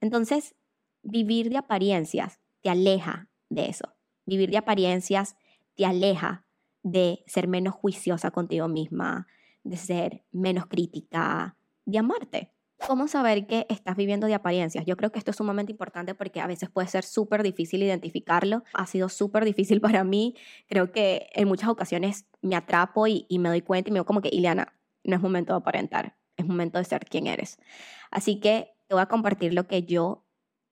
Entonces, 0.00 0.54
vivir 1.02 1.50
de 1.50 1.58
apariencias 1.58 2.40
te 2.62 2.70
aleja 2.70 3.28
de 3.48 3.66
eso. 3.66 3.94
Vivir 4.26 4.50
de 4.50 4.58
apariencias 4.58 5.36
te 5.74 5.86
aleja 5.86 6.46
de 6.82 7.24
ser 7.26 7.48
menos 7.48 7.74
juiciosa 7.74 8.30
contigo 8.30 8.68
misma, 8.68 9.26
de 9.64 9.76
ser 9.76 10.24
menos 10.30 10.66
crítica, 10.66 11.56
de 11.84 11.98
amarte. 11.98 12.52
¿Cómo 12.86 13.08
saber 13.08 13.46
que 13.46 13.66
estás 13.68 13.96
viviendo 13.96 14.26
de 14.26 14.34
apariencias? 14.34 14.84
Yo 14.84 14.96
creo 14.96 15.10
que 15.10 15.18
esto 15.18 15.30
es 15.30 15.36
sumamente 15.36 15.72
importante 15.72 16.14
porque 16.14 16.40
a 16.40 16.46
veces 16.46 16.68
puede 16.68 16.88
ser 16.88 17.04
súper 17.04 17.42
difícil 17.42 17.82
identificarlo. 17.82 18.64
Ha 18.74 18.86
sido 18.86 19.08
súper 19.08 19.44
difícil 19.44 19.80
para 19.82 20.04
mí. 20.04 20.34
Creo 20.68 20.92
que 20.92 21.28
en 21.32 21.48
muchas 21.48 21.68
ocasiones 21.68 22.26
me 22.42 22.56
atrapo 22.56 23.06
y, 23.06 23.26
me 23.38 23.48
doy 23.48 23.62
cuenta 23.62 23.90
y 23.90 23.92
me 23.92 23.96
digo 23.96 24.06
como 24.06 24.20
que, 24.20 24.28
Ileana, 24.30 24.74
no 25.04 25.16
es 25.16 25.22
momento 25.22 25.52
de 25.52 25.58
aparentar, 25.58 26.16
es 26.36 26.46
momento 26.46 26.78
de 26.78 26.84
ser 26.84 27.06
quien 27.06 27.26
eres. 27.26 27.58
Así 28.10 28.40
que 28.40 28.74
te 28.88 28.94
voy 28.94 29.02
a 29.02 29.06
compartir 29.06 29.54
lo 29.54 29.66
que 29.66 29.84
yo 29.84 30.24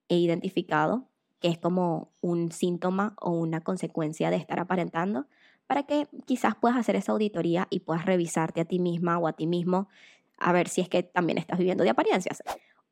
he 0.08 0.16
identificado 0.16 1.08
que 1.44 1.50
es 1.50 1.58
como 1.58 2.14
un 2.22 2.52
síntoma 2.52 3.16
o 3.20 3.32
una 3.32 3.60
consecuencia 3.60 4.30
de 4.30 4.36
estar 4.36 4.58
aparentando, 4.60 5.26
para 5.66 5.82
que 5.82 6.08
quizás 6.24 6.54
puedas 6.54 6.78
hacer 6.78 6.96
esa 6.96 7.12
auditoría 7.12 7.66
y 7.68 7.80
puedas 7.80 8.06
revisarte 8.06 8.62
a 8.62 8.64
ti 8.64 8.78
misma 8.78 9.18
o 9.18 9.28
a 9.28 9.34
ti 9.34 9.46
mismo 9.46 9.88
a 10.38 10.52
ver 10.52 10.68
si 10.68 10.80
es 10.80 10.88
que 10.88 11.02
también 11.02 11.38
estás 11.38 11.58
viviendo 11.58 11.84
de 11.84 11.90
apariencias. 11.90 12.42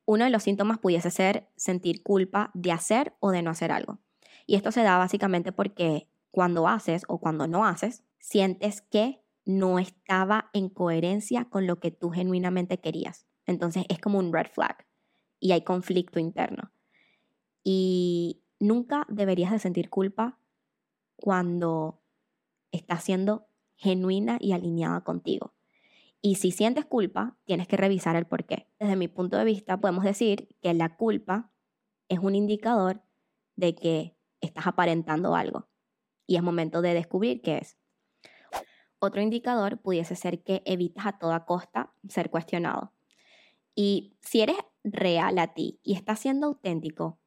Uno 0.05 0.25
de 0.25 0.29
los 0.29 0.43
síntomas 0.43 0.79
pudiese 0.79 1.11
ser 1.11 1.49
sentir 1.55 2.03
culpa 2.03 2.51
de 2.53 2.71
hacer 2.71 3.13
o 3.19 3.31
de 3.31 3.41
no 3.41 3.51
hacer 3.51 3.71
algo. 3.71 3.99
Y 4.45 4.55
esto 4.55 4.71
se 4.71 4.83
da 4.83 4.97
básicamente 4.97 5.51
porque 5.51 6.09
cuando 6.31 6.67
haces 6.67 7.03
o 7.07 7.19
cuando 7.19 7.47
no 7.47 7.65
haces, 7.65 8.03
sientes 8.19 8.81
que 8.81 9.21
no 9.45 9.79
estaba 9.79 10.49
en 10.53 10.69
coherencia 10.69 11.45
con 11.45 11.67
lo 11.67 11.79
que 11.79 11.91
tú 11.91 12.09
genuinamente 12.09 12.79
querías. 12.79 13.25
Entonces 13.45 13.85
es 13.89 13.99
como 13.99 14.19
un 14.19 14.33
red 14.33 14.47
flag 14.47 14.85
y 15.39 15.51
hay 15.51 15.61
conflicto 15.61 16.19
interno. 16.19 16.71
Y 17.63 18.43
Nunca 18.63 19.05
deberías 19.09 19.51
de 19.51 19.59
sentir 19.59 19.89
culpa 19.89 20.39
cuando 21.17 22.01
estás 22.71 23.03
siendo 23.03 23.45
genuina 23.75 24.37
y 24.39 24.53
alineada 24.53 25.01
contigo. 25.01 25.52
Y 26.25 26.35
si 26.35 26.51
sientes 26.51 26.85
culpa, 26.85 27.37
tienes 27.43 27.67
que 27.67 27.75
revisar 27.75 28.15
el 28.15 28.25
por 28.25 28.45
qué. 28.45 28.69
Desde 28.79 28.95
mi 28.95 29.09
punto 29.09 29.37
de 29.37 29.43
vista, 29.43 29.81
podemos 29.81 30.05
decir 30.05 30.55
que 30.61 30.73
la 30.73 30.95
culpa 30.95 31.51
es 32.07 32.19
un 32.19 32.33
indicador 32.33 33.03
de 33.57 33.75
que 33.75 34.15
estás 34.39 34.65
aparentando 34.65 35.35
algo 35.35 35.67
y 36.25 36.37
es 36.37 36.41
momento 36.41 36.81
de 36.81 36.93
descubrir 36.93 37.41
qué 37.41 37.57
es. 37.57 37.77
Otro 38.99 39.21
indicador 39.21 39.81
pudiese 39.81 40.15
ser 40.15 40.43
que 40.43 40.61
evitas 40.65 41.05
a 41.05 41.19
toda 41.19 41.43
costa 41.43 41.93
ser 42.07 42.29
cuestionado. 42.29 42.93
Y 43.75 44.15
si 44.21 44.39
eres 44.39 44.55
real 44.85 45.37
a 45.39 45.53
ti 45.53 45.81
y 45.83 45.93
estás 45.93 46.21
siendo 46.21 46.47
auténtico, 46.47 47.19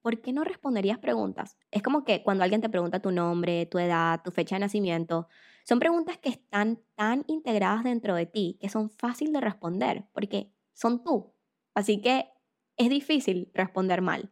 ¿por 0.00 0.22
qué 0.22 0.32
no 0.32 0.42
responderías 0.42 0.98
preguntas? 0.98 1.58
Es 1.70 1.82
como 1.82 2.02
que 2.02 2.22
cuando 2.22 2.44
alguien 2.44 2.62
te 2.62 2.70
pregunta 2.70 3.02
tu 3.02 3.10
nombre, 3.10 3.66
tu 3.66 3.78
edad, 3.78 4.22
tu 4.24 4.30
fecha 4.30 4.56
de 4.56 4.60
nacimiento, 4.60 5.28
son 5.68 5.80
preguntas 5.80 6.16
que 6.16 6.30
están 6.30 6.80
tan 6.94 7.24
integradas 7.26 7.84
dentro 7.84 8.14
de 8.14 8.24
ti 8.24 8.56
que 8.58 8.70
son 8.70 8.88
fáciles 8.88 9.34
de 9.34 9.42
responder 9.42 10.06
porque 10.14 10.50
son 10.72 11.04
tú. 11.04 11.34
Así 11.74 12.00
que 12.00 12.30
es 12.78 12.88
difícil 12.88 13.50
responder 13.52 14.00
mal. 14.00 14.30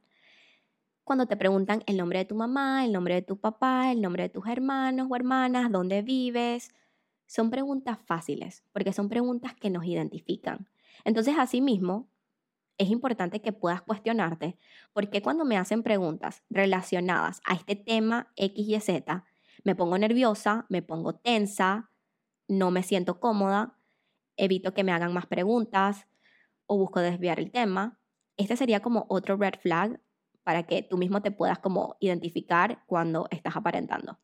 Cuando 1.05 1.26
te 1.26 1.37
preguntan 1.37 1.83
el 1.87 1.99
nombre 1.99 2.21
de 2.21 2.25
tu 2.25 2.37
mamá, 2.37 2.87
el 2.87 2.93
nombre 2.93 3.16
de 3.16 3.21
tu 3.21 3.38
papá, 3.38 3.93
el 3.93 4.00
nombre 4.00 4.23
de 4.23 4.28
tus 4.31 4.47
hermanos 4.47 5.09
o 5.11 5.14
hermanas, 5.14 5.71
dónde 5.71 6.00
vives, 6.00 6.71
son 7.26 7.50
preguntas 7.50 7.99
fáciles 8.07 8.64
porque 8.73 8.95
son 8.95 9.11
preguntas 9.11 9.55
que 9.55 9.69
nos 9.69 9.85
identifican. 9.85 10.66
Entonces, 11.05 11.35
asimismo, 11.37 12.09
es 12.78 12.88
importante 12.88 13.43
que 13.43 13.52
puedas 13.52 13.83
cuestionarte 13.83 14.57
por 14.95 15.11
qué 15.11 15.21
cuando 15.21 15.45
me 15.45 15.59
hacen 15.59 15.83
preguntas 15.83 16.45
relacionadas 16.49 17.43
a 17.45 17.57
este 17.57 17.76
tema 17.76 18.33
X 18.37 18.69
y 18.69 18.81
Z, 18.81 19.26
me 19.66 19.75
pongo 19.75 19.99
nerviosa, 19.99 20.64
me 20.68 20.80
pongo 20.80 21.16
tensa, 21.16 21.90
no 22.46 22.70
me 22.70 22.85
siento 22.85 23.18
cómoda, 23.18 23.76
evito 24.37 24.73
que 24.73 24.85
me 24.85 24.92
hagan 24.92 25.12
más 25.12 25.26
preguntas 25.26 26.06
o 26.66 26.78
busco 26.78 27.00
desviar 27.00 27.40
el 27.40 27.50
tema. 27.50 27.99
Este 28.37 28.56
sería 28.56 28.78
como 28.78 29.06
otro 29.08 29.37
red 29.37 29.54
flag 29.61 30.00
para 30.44 30.62
que 30.62 30.82
tú 30.82 30.96
mismo 30.96 31.20
te 31.20 31.32
puedas 31.32 31.58
como 31.58 31.96
identificar 31.99 32.85
cuando 32.87 33.26
estás 33.32 33.56
aparentando. 33.56 34.20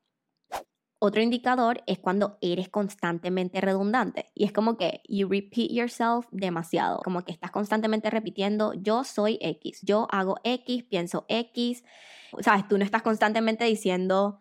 Otro 1.01 1.21
indicador 1.21 1.83
es 1.89 1.99
cuando 1.99 2.39
eres 2.41 2.69
constantemente 2.69 3.61
redundante 3.61 4.31
y 4.37 4.45
es 4.45 4.53
como 4.53 4.77
que 4.77 5.03
you 5.09 5.29
repeat 5.29 5.73
yourself 5.73 6.29
demasiado, 6.31 7.01
como 7.03 7.25
que 7.25 7.33
estás 7.33 7.51
constantemente 7.51 8.11
repitiendo 8.11 8.75
yo 8.75 9.03
soy 9.03 9.39
X, 9.41 9.81
yo 9.83 10.07
hago 10.13 10.37
X, 10.45 10.85
pienso 10.85 11.25
X, 11.27 11.83
sabes, 12.39 12.69
tú 12.69 12.79
no 12.79 12.85
estás 12.85 13.03
constantemente 13.03 13.65
diciendo 13.65 14.39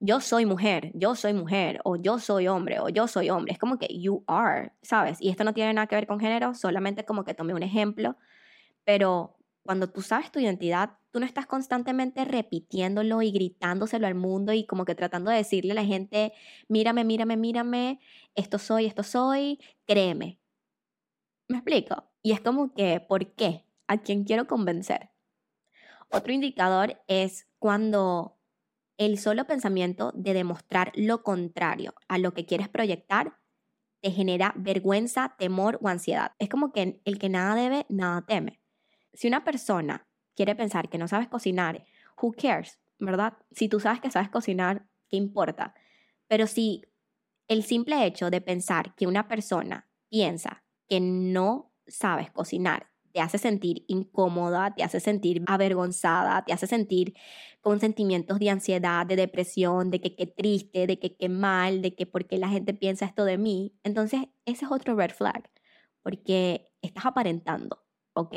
yo 0.00 0.20
soy 0.20 0.46
mujer, 0.46 0.92
yo 0.94 1.14
soy 1.14 1.32
mujer, 1.34 1.80
o 1.84 1.96
yo 1.96 2.18
soy 2.18 2.48
hombre, 2.48 2.78
o 2.80 2.88
yo 2.88 3.08
soy 3.08 3.30
hombre. 3.30 3.52
Es 3.52 3.58
como 3.58 3.78
que 3.78 3.88
you 3.98 4.24
are, 4.26 4.72
¿sabes? 4.82 5.18
Y 5.20 5.30
esto 5.30 5.44
no 5.44 5.54
tiene 5.54 5.72
nada 5.74 5.86
que 5.86 5.96
ver 5.96 6.06
con 6.06 6.20
género, 6.20 6.54
solamente 6.54 7.04
como 7.04 7.24
que 7.24 7.34
tomé 7.34 7.54
un 7.54 7.62
ejemplo, 7.62 8.16
pero 8.84 9.36
cuando 9.64 9.90
tú 9.90 10.00
sabes 10.00 10.32
tu 10.32 10.38
identidad, 10.40 10.98
tú 11.10 11.20
no 11.20 11.26
estás 11.26 11.46
constantemente 11.46 12.24
repitiéndolo 12.24 13.22
y 13.22 13.30
gritándoselo 13.32 14.06
al 14.06 14.14
mundo 14.14 14.52
y 14.52 14.64
como 14.64 14.84
que 14.84 14.94
tratando 14.94 15.30
de 15.30 15.38
decirle 15.38 15.72
a 15.72 15.74
la 15.74 15.84
gente, 15.84 16.32
mírame, 16.68 17.04
mírame, 17.04 17.36
mírame, 17.36 18.00
esto 18.34 18.58
soy, 18.58 18.86
esto 18.86 19.02
soy, 19.02 19.58
créeme. 19.84 20.40
¿Me 21.48 21.58
explico? 21.58 22.04
Y 22.22 22.32
es 22.32 22.40
como 22.40 22.72
que, 22.72 23.00
¿por 23.00 23.34
qué? 23.34 23.66
¿A 23.88 23.98
quién 23.98 24.24
quiero 24.24 24.46
convencer? 24.46 25.10
Otro 26.10 26.32
indicador 26.32 27.02
es 27.06 27.46
cuando 27.58 28.37
el 28.98 29.18
solo 29.18 29.46
pensamiento 29.46 30.12
de 30.14 30.34
demostrar 30.34 30.92
lo 30.94 31.22
contrario 31.22 31.94
a 32.08 32.18
lo 32.18 32.34
que 32.34 32.44
quieres 32.44 32.68
proyectar 32.68 33.38
te 34.00 34.10
genera 34.10 34.52
vergüenza, 34.56 35.34
temor 35.38 35.78
o 35.82 35.88
ansiedad. 35.88 36.32
Es 36.38 36.48
como 36.48 36.72
que 36.72 37.00
el 37.04 37.18
que 37.18 37.28
nada 37.28 37.54
debe, 37.54 37.86
nada 37.88 38.22
teme 38.26 38.60
si 39.18 39.26
una 39.26 39.42
persona 39.42 40.06
quiere 40.36 40.54
pensar 40.54 40.88
que 40.88 40.96
no 40.96 41.08
sabes 41.08 41.26
cocinar, 41.26 41.84
who 42.22 42.32
cares, 42.32 42.78
¿verdad? 43.00 43.36
Si 43.50 43.68
tú 43.68 43.80
sabes 43.80 44.00
que 44.00 44.12
sabes 44.12 44.28
cocinar, 44.28 44.86
¿qué 45.08 45.16
importa? 45.16 45.74
Pero 46.28 46.46
si 46.46 46.84
el 47.48 47.64
simple 47.64 48.06
hecho 48.06 48.30
de 48.30 48.40
pensar 48.40 48.94
que 48.94 49.08
una 49.08 49.26
persona 49.26 49.88
piensa 50.08 50.62
que 50.88 51.00
no 51.00 51.72
sabes 51.88 52.30
cocinar 52.30 52.90
te 53.18 53.22
hace 53.22 53.38
sentir 53.38 53.84
incómoda, 53.88 54.76
te 54.76 54.84
hace 54.84 55.00
sentir 55.00 55.42
avergonzada, 55.48 56.44
te 56.44 56.52
hace 56.52 56.68
sentir 56.68 57.14
con 57.60 57.80
sentimientos 57.80 58.38
de 58.38 58.48
ansiedad, 58.48 59.04
de 59.04 59.16
depresión, 59.16 59.90
de 59.90 60.00
que 60.00 60.14
qué 60.14 60.28
triste, 60.28 60.86
de 60.86 61.00
que 61.00 61.16
qué 61.16 61.28
mal, 61.28 61.82
de 61.82 61.96
que 61.96 62.06
por 62.06 62.28
qué 62.28 62.38
la 62.38 62.48
gente 62.48 62.74
piensa 62.74 63.06
esto 63.06 63.24
de 63.24 63.36
mí, 63.36 63.74
entonces 63.82 64.20
ese 64.44 64.66
es 64.66 64.70
otro 64.70 64.94
red 64.94 65.10
flag, 65.10 65.50
porque 66.04 66.70
estás 66.80 67.06
aparentando, 67.06 67.84
¿ok? 68.12 68.36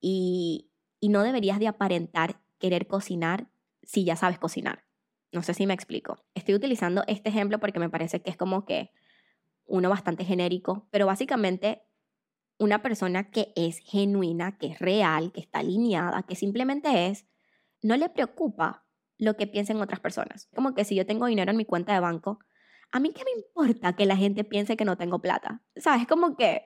y, 0.00 0.70
no 1.02 1.22
deberías 1.22 1.58
de 1.58 1.68
aparentar 1.68 2.40
querer 2.58 2.86
cocinar 2.86 3.50
si 3.82 4.04
ya 4.04 4.16
sabes 4.16 4.38
cocinar. 4.38 4.86
No 5.32 5.42
sé 5.42 5.52
si 5.52 5.66
me 5.66 5.74
explico. 5.74 6.16
Estoy 6.34 6.54
utilizando 6.54 7.04
este 7.08 7.28
ejemplo 7.28 7.60
porque 7.60 7.78
me 7.78 7.90
parece 7.90 8.22
que 8.22 8.30
es 8.30 8.38
como 8.38 8.64
que 8.64 8.90
uno 9.66 9.90
bastante 9.90 10.24
genérico, 10.24 10.88
pero 10.90 11.04
básicamente 11.04 11.82
una 12.58 12.82
persona 12.82 13.30
que 13.30 13.52
es 13.56 13.78
genuina, 13.78 14.58
que 14.58 14.68
es 14.68 14.78
real, 14.78 15.32
que 15.32 15.40
está 15.40 15.60
alineada, 15.60 16.22
que 16.24 16.34
simplemente 16.34 17.06
es, 17.06 17.26
no 17.82 17.96
le 17.96 18.08
preocupa 18.08 18.84
lo 19.16 19.36
que 19.36 19.46
piensen 19.46 19.80
otras 19.80 20.00
personas. 20.00 20.48
Como 20.54 20.74
que 20.74 20.84
si 20.84 20.94
yo 20.94 21.06
tengo 21.06 21.26
dinero 21.26 21.50
en 21.50 21.56
mi 21.56 21.64
cuenta 21.64 21.94
de 21.94 22.00
banco, 22.00 22.40
a 22.90 23.00
mí 23.00 23.12
qué 23.12 23.24
me 23.24 23.32
importa 23.32 23.94
que 23.94 24.06
la 24.06 24.16
gente 24.16 24.44
piense 24.44 24.76
que 24.76 24.84
no 24.84 24.96
tengo 24.96 25.20
plata. 25.20 25.62
¿Sabes? 25.76 26.06
Como 26.06 26.36
que, 26.36 26.62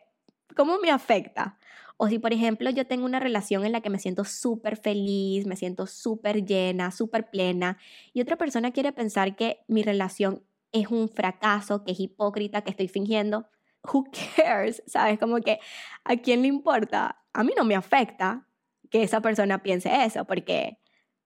¿cómo 0.56 0.78
me 0.78 0.90
afecta? 0.90 1.58
O 1.96 2.08
si, 2.08 2.18
por 2.18 2.32
ejemplo, 2.32 2.70
yo 2.70 2.86
tengo 2.86 3.04
una 3.04 3.20
relación 3.20 3.64
en 3.64 3.72
la 3.72 3.80
que 3.80 3.90
me 3.90 3.98
siento 3.98 4.24
súper 4.24 4.76
feliz, 4.76 5.46
me 5.46 5.56
siento 5.56 5.86
súper 5.86 6.44
llena, 6.44 6.90
súper 6.90 7.30
plena, 7.30 7.78
y 8.12 8.20
otra 8.20 8.36
persona 8.36 8.72
quiere 8.72 8.92
pensar 8.92 9.36
que 9.36 9.60
mi 9.68 9.82
relación 9.82 10.42
es 10.72 10.88
un 10.88 11.08
fracaso, 11.08 11.84
que 11.84 11.92
es 11.92 12.00
hipócrita, 12.00 12.62
que 12.62 12.70
estoy 12.70 12.88
fingiendo, 12.88 13.46
who 13.84 14.04
cares? 14.36 14.82
¿Sabes? 14.86 15.18
Como 15.18 15.40
que 15.40 15.58
a 16.04 16.16
quién 16.16 16.42
le 16.42 16.48
importa. 16.48 17.22
A 17.32 17.44
mí 17.44 17.52
no 17.56 17.64
me 17.64 17.74
afecta 17.74 18.46
que 18.90 19.02
esa 19.02 19.20
persona 19.20 19.62
piense 19.62 20.04
eso, 20.04 20.24
porque 20.26 20.78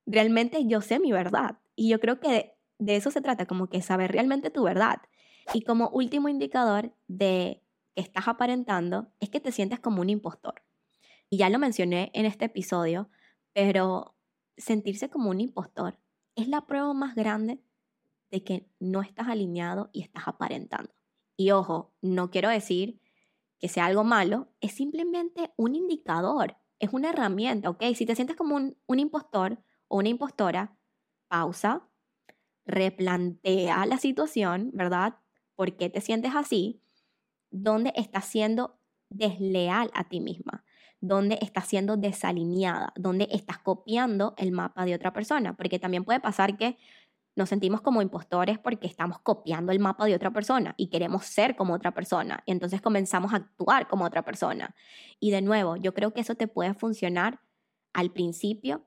realmente 0.06 0.66
yo 0.66 0.80
sé 0.80 1.00
mi 1.00 1.12
verdad. 1.12 1.58
Y 1.74 1.88
yo 1.88 2.00
creo 2.00 2.20
que 2.20 2.54
de 2.78 2.96
eso 2.96 3.10
se 3.10 3.20
trata, 3.20 3.46
como 3.46 3.68
que 3.68 3.82
saber 3.82 4.12
realmente 4.12 4.50
tu 4.50 4.62
verdad. 4.62 5.02
Y 5.52 5.62
como 5.62 5.88
último 5.90 6.28
indicador 6.28 6.94
de 7.08 7.62
que 7.94 8.02
estás 8.02 8.28
aparentando 8.28 9.08
es 9.20 9.30
que 9.30 9.40
te 9.40 9.52
sientes 9.52 9.80
como 9.80 10.00
un 10.00 10.10
impostor. 10.10 10.62
Y 11.28 11.38
ya 11.38 11.50
lo 11.50 11.58
mencioné 11.58 12.10
en 12.14 12.26
este 12.26 12.44
episodio, 12.44 13.08
pero 13.52 14.14
sentirse 14.56 15.10
como 15.10 15.30
un 15.30 15.40
impostor 15.40 15.98
es 16.36 16.48
la 16.48 16.66
prueba 16.66 16.92
más 16.94 17.14
grande 17.14 17.60
de 18.30 18.44
que 18.44 18.68
no 18.78 19.02
estás 19.02 19.28
alineado 19.28 19.90
y 19.92 20.02
estás 20.02 20.28
aparentando. 20.28 20.92
Y 21.36 21.50
ojo, 21.50 21.94
no 22.00 22.30
quiero 22.30 22.48
decir 22.48 23.00
que 23.58 23.68
sea 23.68 23.86
algo 23.86 24.04
malo, 24.04 24.48
es 24.60 24.72
simplemente 24.72 25.52
un 25.56 25.74
indicador, 25.74 26.56
es 26.78 26.92
una 26.92 27.10
herramienta, 27.10 27.70
¿ok? 27.70 27.84
Si 27.94 28.06
te 28.06 28.14
sientes 28.14 28.36
como 28.36 28.56
un, 28.56 28.76
un 28.86 28.98
impostor 28.98 29.58
o 29.88 29.98
una 29.98 30.08
impostora, 30.08 30.76
pausa, 31.28 31.88
replantea 32.66 33.86
la 33.86 33.98
situación, 33.98 34.70
¿verdad? 34.74 35.16
¿Por 35.54 35.76
qué 35.76 35.88
te 35.88 36.00
sientes 36.00 36.34
así? 36.34 36.82
¿Dónde 37.50 37.92
estás 37.96 38.26
siendo 38.26 38.78
desleal 39.08 39.90
a 39.94 40.08
ti 40.08 40.20
misma? 40.20 40.64
¿Dónde 41.00 41.38
estás 41.40 41.66
siendo 41.68 41.96
desalineada? 41.96 42.92
¿Dónde 42.96 43.28
estás 43.30 43.58
copiando 43.58 44.34
el 44.38 44.52
mapa 44.52 44.84
de 44.84 44.94
otra 44.94 45.12
persona? 45.12 45.56
Porque 45.56 45.78
también 45.78 46.04
puede 46.04 46.20
pasar 46.20 46.56
que 46.56 46.76
nos 47.36 47.50
sentimos 47.50 47.82
como 47.82 48.00
impostores 48.00 48.58
porque 48.58 48.86
estamos 48.86 49.20
copiando 49.20 49.70
el 49.70 49.78
mapa 49.78 50.06
de 50.06 50.14
otra 50.14 50.32
persona 50.32 50.74
y 50.78 50.88
queremos 50.88 51.26
ser 51.26 51.54
como 51.54 51.74
otra 51.74 51.92
persona. 51.92 52.42
Y 52.46 52.52
entonces 52.52 52.80
comenzamos 52.80 53.34
a 53.34 53.36
actuar 53.36 53.86
como 53.88 54.06
otra 54.06 54.24
persona. 54.24 54.74
Y 55.20 55.30
de 55.30 55.42
nuevo, 55.42 55.76
yo 55.76 55.92
creo 55.92 56.14
que 56.14 56.22
eso 56.22 56.34
te 56.34 56.48
puede 56.48 56.72
funcionar 56.72 57.40
al 57.92 58.10
principio 58.10 58.86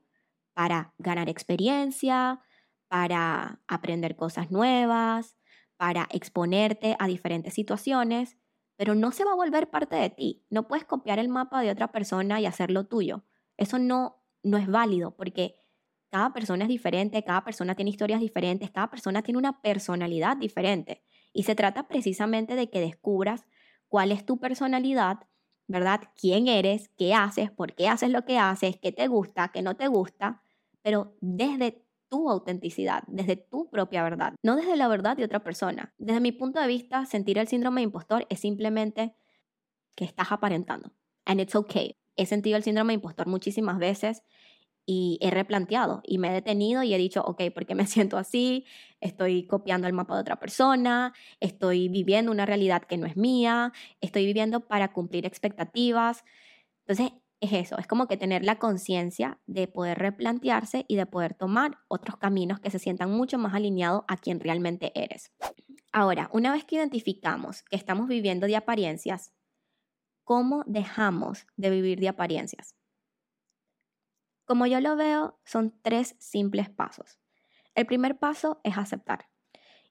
para 0.52 0.92
ganar 0.98 1.28
experiencia, 1.28 2.40
para 2.88 3.60
aprender 3.68 4.16
cosas 4.16 4.50
nuevas, 4.50 5.36
para 5.76 6.08
exponerte 6.10 6.96
a 6.98 7.06
diferentes 7.06 7.54
situaciones, 7.54 8.36
pero 8.76 8.96
no 8.96 9.12
se 9.12 9.24
va 9.24 9.32
a 9.32 9.36
volver 9.36 9.70
parte 9.70 9.94
de 9.94 10.10
ti. 10.10 10.44
No 10.50 10.66
puedes 10.66 10.84
copiar 10.84 11.20
el 11.20 11.28
mapa 11.28 11.62
de 11.62 11.70
otra 11.70 11.92
persona 11.92 12.40
y 12.40 12.46
hacerlo 12.46 12.84
tuyo. 12.86 13.22
Eso 13.56 13.78
no, 13.78 14.24
no 14.42 14.58
es 14.58 14.66
válido 14.66 15.14
porque 15.16 15.59
cada 16.10 16.32
persona 16.32 16.64
es 16.64 16.68
diferente, 16.68 17.22
cada 17.22 17.44
persona 17.44 17.74
tiene 17.74 17.90
historias 17.90 18.20
diferentes, 18.20 18.70
cada 18.70 18.90
persona 18.90 19.22
tiene 19.22 19.38
una 19.38 19.62
personalidad 19.62 20.36
diferente. 20.36 21.02
Y 21.32 21.44
se 21.44 21.54
trata 21.54 21.86
precisamente 21.86 22.56
de 22.56 22.68
que 22.68 22.80
descubras 22.80 23.46
cuál 23.88 24.12
es 24.12 24.26
tu 24.26 24.38
personalidad, 24.40 25.20
¿verdad? 25.68 26.00
¿Quién 26.20 26.48
eres? 26.48 26.88
¿Qué 26.96 27.14
haces? 27.14 27.50
¿Por 27.50 27.74
qué 27.74 27.88
haces 27.88 28.10
lo 28.10 28.24
que 28.24 28.38
haces? 28.38 28.76
¿Qué 28.78 28.92
te 28.92 29.06
gusta? 29.06 29.48
¿Qué 29.48 29.62
no 29.62 29.76
te 29.76 29.86
gusta? 29.86 30.42
Pero 30.82 31.16
desde 31.20 31.84
tu 32.08 32.28
autenticidad, 32.28 33.04
desde 33.06 33.36
tu 33.36 33.70
propia 33.70 34.02
verdad, 34.02 34.34
no 34.42 34.56
desde 34.56 34.76
la 34.76 34.88
verdad 34.88 35.16
de 35.16 35.24
otra 35.24 35.44
persona. 35.44 35.94
Desde 35.96 36.20
mi 36.20 36.32
punto 36.32 36.60
de 36.60 36.66
vista, 36.66 37.06
sentir 37.06 37.38
el 37.38 37.46
síndrome 37.46 37.80
de 37.80 37.84
impostor 37.84 38.26
es 38.28 38.40
simplemente 38.40 39.14
que 39.94 40.04
estás 40.04 40.32
aparentando. 40.32 40.92
And 41.24 41.40
it's 41.40 41.54
okay. 41.54 41.96
He 42.16 42.26
sentido 42.26 42.56
el 42.56 42.64
síndrome 42.64 42.92
de 42.92 42.96
impostor 42.96 43.28
muchísimas 43.28 43.78
veces 43.78 44.22
y 44.86 45.18
he 45.20 45.30
replanteado 45.30 46.00
y 46.04 46.18
me 46.18 46.28
he 46.28 46.32
detenido 46.32 46.82
y 46.82 46.94
he 46.94 46.98
dicho, 46.98 47.22
ok, 47.22 47.42
¿por 47.54 47.66
qué 47.66 47.74
me 47.74 47.86
siento 47.86 48.18
así? 48.18 48.64
Estoy 49.00 49.46
copiando 49.46 49.86
el 49.86 49.92
mapa 49.92 50.14
de 50.14 50.22
otra 50.22 50.40
persona, 50.40 51.12
estoy 51.40 51.88
viviendo 51.88 52.32
una 52.32 52.46
realidad 52.46 52.82
que 52.82 52.96
no 52.96 53.06
es 53.06 53.16
mía, 53.16 53.72
estoy 54.00 54.26
viviendo 54.26 54.60
para 54.66 54.92
cumplir 54.92 55.26
expectativas. 55.26 56.24
Entonces, 56.86 57.12
es 57.40 57.52
eso, 57.52 57.78
es 57.78 57.86
como 57.86 58.06
que 58.06 58.18
tener 58.18 58.44
la 58.44 58.58
conciencia 58.58 59.40
de 59.46 59.66
poder 59.66 59.98
replantearse 59.98 60.84
y 60.88 60.96
de 60.96 61.06
poder 61.06 61.34
tomar 61.34 61.78
otros 61.88 62.18
caminos 62.18 62.60
que 62.60 62.70
se 62.70 62.78
sientan 62.78 63.10
mucho 63.10 63.38
más 63.38 63.54
alineados 63.54 64.04
a 64.08 64.18
quien 64.18 64.40
realmente 64.40 64.92
eres. 64.94 65.32
Ahora, 65.92 66.28
una 66.32 66.52
vez 66.52 66.64
que 66.64 66.76
identificamos 66.76 67.62
que 67.62 67.76
estamos 67.76 68.08
viviendo 68.08 68.46
de 68.46 68.56
apariencias, 68.56 69.32
¿cómo 70.24 70.64
dejamos 70.66 71.46
de 71.56 71.70
vivir 71.70 71.98
de 71.98 72.08
apariencias? 72.08 72.76
Como 74.50 74.66
yo 74.66 74.80
lo 74.80 74.96
veo, 74.96 75.38
son 75.44 75.72
tres 75.80 76.16
simples 76.18 76.68
pasos. 76.68 77.20
El 77.76 77.86
primer 77.86 78.18
paso 78.18 78.60
es 78.64 78.76
aceptar. 78.76 79.28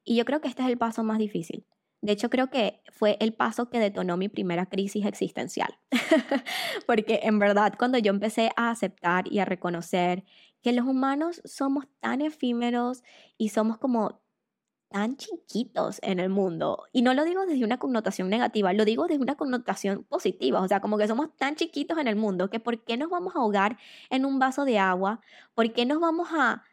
Y 0.04 0.18
yo 0.18 0.26
creo 0.26 0.42
que 0.42 0.50
este 0.50 0.64
es 0.64 0.68
el 0.68 0.78
paso 0.78 1.02
más 1.02 1.18
difícil. 1.18 1.66
De 2.02 2.12
hecho, 2.12 2.30
creo 2.30 2.50
que 2.50 2.82
fue 2.92 3.16
el 3.22 3.34
paso 3.34 3.70
que 3.70 3.80
detonó 3.80 4.18
mi 4.18 4.28
primera 4.28 4.66
crisis 4.66 5.06
existencial. 5.06 5.80
Porque 6.86 7.22
en 7.24 7.40
verdad, 7.40 7.76
cuando 7.80 8.00
yo 8.00 8.10
empecé 8.10 8.52
a 8.58 8.70
aceptar 8.70 9.32
y 9.32 9.40
a 9.40 9.46
reconocer 9.46 10.26
que 10.62 10.74
los 10.74 10.86
humanos 10.86 11.42
somos 11.46 11.86
tan 12.02 12.20
efímeros 12.20 13.02
y 13.38 13.50
somos 13.50 13.78
como 13.78 14.20
tan 14.90 15.18
chiquitos 15.18 16.00
en 16.02 16.20
el 16.20 16.30
mundo. 16.30 16.84
Y 16.92 17.02
no 17.04 17.14
lo 17.14 17.24
digo 17.24 17.46
desde 17.46 17.64
una 17.64 17.78
connotación 17.78 18.30
negativa, 18.30 18.74
lo 18.74 18.86
digo 18.86 19.08
desde 19.08 19.22
una 19.22 19.36
connotación 19.36 20.04
positiva. 20.04 20.62
O 20.62 20.68
sea, 20.68 20.82
como 20.82 20.98
que 20.98 21.08
somos 21.08 21.36
tan 21.38 21.56
chiquitos 21.56 21.98
en 22.00 22.08
el 22.08 22.16
mundo 22.16 22.50
que 22.50 22.60
¿por 22.60 22.84
qué 22.84 22.98
nos 22.98 23.10
vamos 23.10 23.36
a 23.36 23.40
ahogar 23.40 23.78
en 24.10 24.26
un 24.26 24.40
vaso 24.40 24.66
de 24.66 24.80
agua? 24.80 25.22
¿Por 25.54 25.72
qué 25.74 25.86
nos 25.86 26.00
vamos 26.00 26.30
a, 26.34 26.64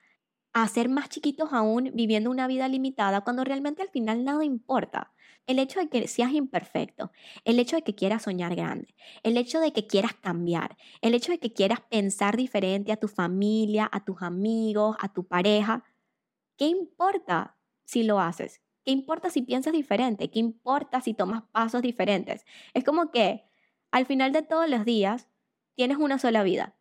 a 0.54 0.68
más 0.88 1.08
chiquitos 1.10 1.52
aún 1.52 1.90
viviendo 1.94 2.30
una 2.30 2.46
vida 2.46 2.68
limitada 2.68 3.20
cuando 3.20 3.44
realmente 3.44 3.82
al 3.82 3.90
final 3.90 4.24
nada 4.24 4.44
importa? 4.44 5.12
El 5.46 5.58
hecho 5.60 5.78
de 5.78 5.88
que 5.88 6.08
seas 6.08 6.32
imperfecto, 6.32 7.12
el 7.44 7.60
hecho 7.60 7.76
de 7.76 7.82
que 7.82 7.94
quieras 7.94 8.22
soñar 8.22 8.56
grande, 8.56 8.94
el 9.22 9.36
hecho 9.36 9.60
de 9.60 9.72
que 9.72 9.86
quieras 9.86 10.14
cambiar, 10.14 10.76
el 11.02 11.14
hecho 11.14 11.30
de 11.30 11.38
que 11.38 11.52
quieras 11.52 11.80
pensar 11.88 12.36
diferente 12.36 12.90
a 12.90 12.96
tu 12.96 13.06
familia, 13.06 13.88
a 13.92 14.04
tus 14.04 14.22
amigos, 14.22 14.96
a 14.98 15.12
tu 15.12 15.24
pareja, 15.24 15.84
¿qué 16.56 16.66
importa 16.66 17.55
si 17.86 18.02
lo 18.02 18.20
haces? 18.20 18.60
¿Qué 18.84 18.92
importa 18.92 19.30
si 19.30 19.42
piensas 19.42 19.72
diferente? 19.72 20.30
¿Qué 20.30 20.38
importa 20.38 21.00
si 21.00 21.14
tomas 21.14 21.44
pasos 21.50 21.82
diferentes? 21.82 22.44
Es 22.74 22.84
como 22.84 23.10
que 23.10 23.44
al 23.90 24.04
final 24.06 24.32
de 24.32 24.42
todos 24.42 24.68
los 24.68 24.84
días 24.84 25.28
tienes 25.74 25.96
una 25.96 26.18
sola 26.18 26.42
vida 26.42 26.76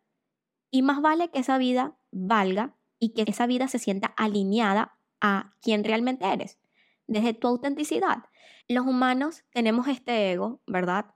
y 0.70 0.82
más 0.82 1.00
vale 1.00 1.30
que 1.30 1.38
esa 1.38 1.58
vida 1.58 1.96
valga 2.10 2.76
y 2.98 3.14
que 3.14 3.24
esa 3.26 3.46
vida 3.46 3.68
se 3.68 3.78
sienta 3.78 4.08
alineada 4.16 4.98
a 5.20 5.54
quien 5.62 5.84
realmente 5.84 6.26
eres, 6.30 6.58
desde 7.06 7.34
tu 7.34 7.48
autenticidad. 7.48 8.24
Los 8.68 8.86
humanos 8.86 9.44
tenemos 9.50 9.88
este 9.88 10.32
ego, 10.32 10.60
¿verdad? 10.66 11.14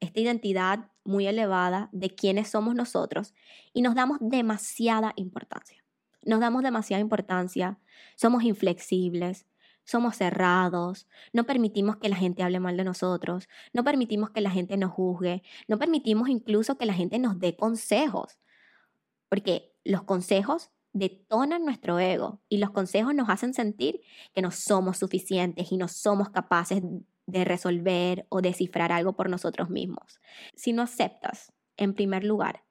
Esta 0.00 0.20
identidad 0.20 0.90
muy 1.04 1.26
elevada 1.26 1.88
de 1.92 2.10
quiénes 2.14 2.48
somos 2.48 2.74
nosotros 2.74 3.34
y 3.72 3.82
nos 3.82 3.94
damos 3.94 4.18
demasiada 4.20 5.12
importancia. 5.16 5.81
Nos 6.24 6.40
damos 6.40 6.62
demasiada 6.62 7.00
importancia, 7.00 7.78
somos 8.16 8.44
inflexibles, 8.44 9.46
somos 9.84 10.16
cerrados, 10.16 11.08
no 11.32 11.44
permitimos 11.44 11.96
que 11.96 12.08
la 12.08 12.16
gente 12.16 12.42
hable 12.42 12.60
mal 12.60 12.76
de 12.76 12.84
nosotros, 12.84 13.48
no 13.72 13.84
permitimos 13.84 14.30
que 14.30 14.40
la 14.40 14.50
gente 14.50 14.76
nos 14.76 14.92
juzgue, 14.92 15.42
no 15.68 15.78
permitimos 15.78 16.28
incluso 16.28 16.78
que 16.78 16.86
la 16.86 16.94
gente 16.94 17.18
nos 17.18 17.38
dé 17.38 17.56
consejos, 17.56 18.38
porque 19.28 19.74
los 19.84 20.04
consejos 20.04 20.70
detonan 20.92 21.64
nuestro 21.64 21.98
ego 21.98 22.40
y 22.48 22.58
los 22.58 22.70
consejos 22.70 23.14
nos 23.14 23.28
hacen 23.28 23.54
sentir 23.54 24.00
que 24.34 24.42
no 24.42 24.50
somos 24.50 24.98
suficientes 24.98 25.72
y 25.72 25.76
no 25.76 25.88
somos 25.88 26.30
capaces 26.30 26.82
de 27.26 27.44
resolver 27.44 28.26
o 28.28 28.42
descifrar 28.42 28.92
algo 28.92 29.14
por 29.14 29.30
nosotros 29.30 29.70
mismos. 29.70 30.20
Si 30.54 30.72
no 30.72 30.82
aceptas, 30.82 31.52
en 31.76 31.94
primer 31.94 32.24
lugar, 32.24 32.64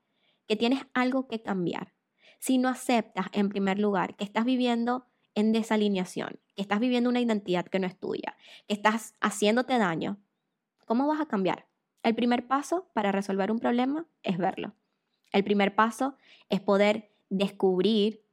que 0.48 0.56
tienes 0.56 0.82
algo 0.94 1.28
que 1.28 1.42
cambiar, 1.42 1.94
si 2.42 2.58
no 2.58 2.70
aceptas, 2.70 3.28
en 3.34 3.50
primer 3.50 3.78
lugar, 3.78 4.16
que 4.16 4.24
estás 4.24 4.46
viviendo 4.46 5.06
en 5.36 5.54
desalineación, 5.54 6.40
que 6.56 6.64
estás 6.64 6.80
viviendo 6.80 7.08
una 7.08 7.22
identidad 7.22 7.68
que 7.68 7.78
no 7.80 7.86
es 7.86 7.98
tuya, 8.00 8.36
que 8.68 8.74
estás 8.74 9.14
haciéndote 9.22 9.78
daño, 9.78 10.18
¿cómo 10.86 11.06
vas 11.08 11.22
a 11.22 11.28
cambiar? 11.28 11.68
El 12.02 12.16
primer 12.16 12.48
paso 12.48 12.90
para 12.94 13.12
resolver 13.12 13.52
un 13.52 13.60
problema 13.60 14.08
es 14.24 14.40
verlo. 14.40 14.74
El 15.32 15.44
primer 15.44 15.76
paso 15.76 16.16
es 16.50 16.60
poder 16.60 17.16
descubrir 17.30 18.26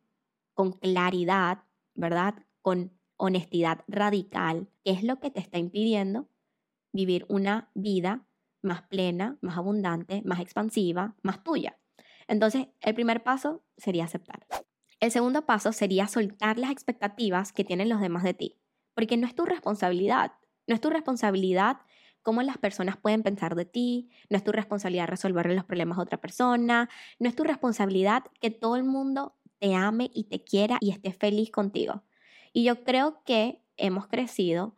con 0.54 0.72
claridad, 0.72 1.64
¿verdad? 1.94 2.34
Con 2.62 2.98
honestidad 3.18 3.84
radical, 3.88 4.70
qué 4.84 4.92
es 4.92 5.02
lo 5.02 5.20
que 5.20 5.30
te 5.30 5.40
está 5.40 5.58
impidiendo 5.58 6.30
vivir 6.92 7.26
una 7.28 7.70
vida 7.74 8.26
más 8.62 8.80
plena, 8.82 9.36
más 9.42 9.58
abundante, 9.58 10.22
más 10.24 10.40
expansiva, 10.40 11.14
más 11.22 11.44
tuya. 11.44 11.77
Entonces, 12.28 12.68
el 12.80 12.94
primer 12.94 13.24
paso 13.24 13.64
sería 13.76 14.04
aceptar. 14.04 14.46
El 15.00 15.10
segundo 15.10 15.46
paso 15.46 15.72
sería 15.72 16.06
soltar 16.06 16.58
las 16.58 16.70
expectativas 16.70 17.52
que 17.52 17.64
tienen 17.64 17.88
los 17.88 18.00
demás 18.00 18.22
de 18.22 18.34
ti, 18.34 18.60
porque 18.94 19.16
no 19.16 19.26
es 19.26 19.34
tu 19.34 19.44
responsabilidad, 19.44 20.32
no 20.66 20.74
es 20.74 20.80
tu 20.80 20.90
responsabilidad 20.90 21.78
cómo 22.22 22.42
las 22.42 22.58
personas 22.58 22.96
pueden 22.96 23.22
pensar 23.22 23.54
de 23.54 23.64
ti, 23.64 24.10
no 24.28 24.36
es 24.36 24.44
tu 24.44 24.52
responsabilidad 24.52 25.06
resolverle 25.06 25.54
los 25.54 25.64
problemas 25.64 25.98
a 25.98 26.02
otra 26.02 26.20
persona, 26.20 26.90
no 27.18 27.28
es 27.28 27.34
tu 27.34 27.44
responsabilidad 27.44 28.24
que 28.40 28.50
todo 28.50 28.76
el 28.76 28.84
mundo 28.84 29.36
te 29.58 29.74
ame 29.74 30.10
y 30.12 30.24
te 30.24 30.44
quiera 30.44 30.76
y 30.80 30.90
esté 30.90 31.12
feliz 31.12 31.50
contigo. 31.50 32.02
Y 32.52 32.64
yo 32.64 32.84
creo 32.84 33.22
que 33.24 33.62
hemos 33.76 34.08
crecido 34.08 34.76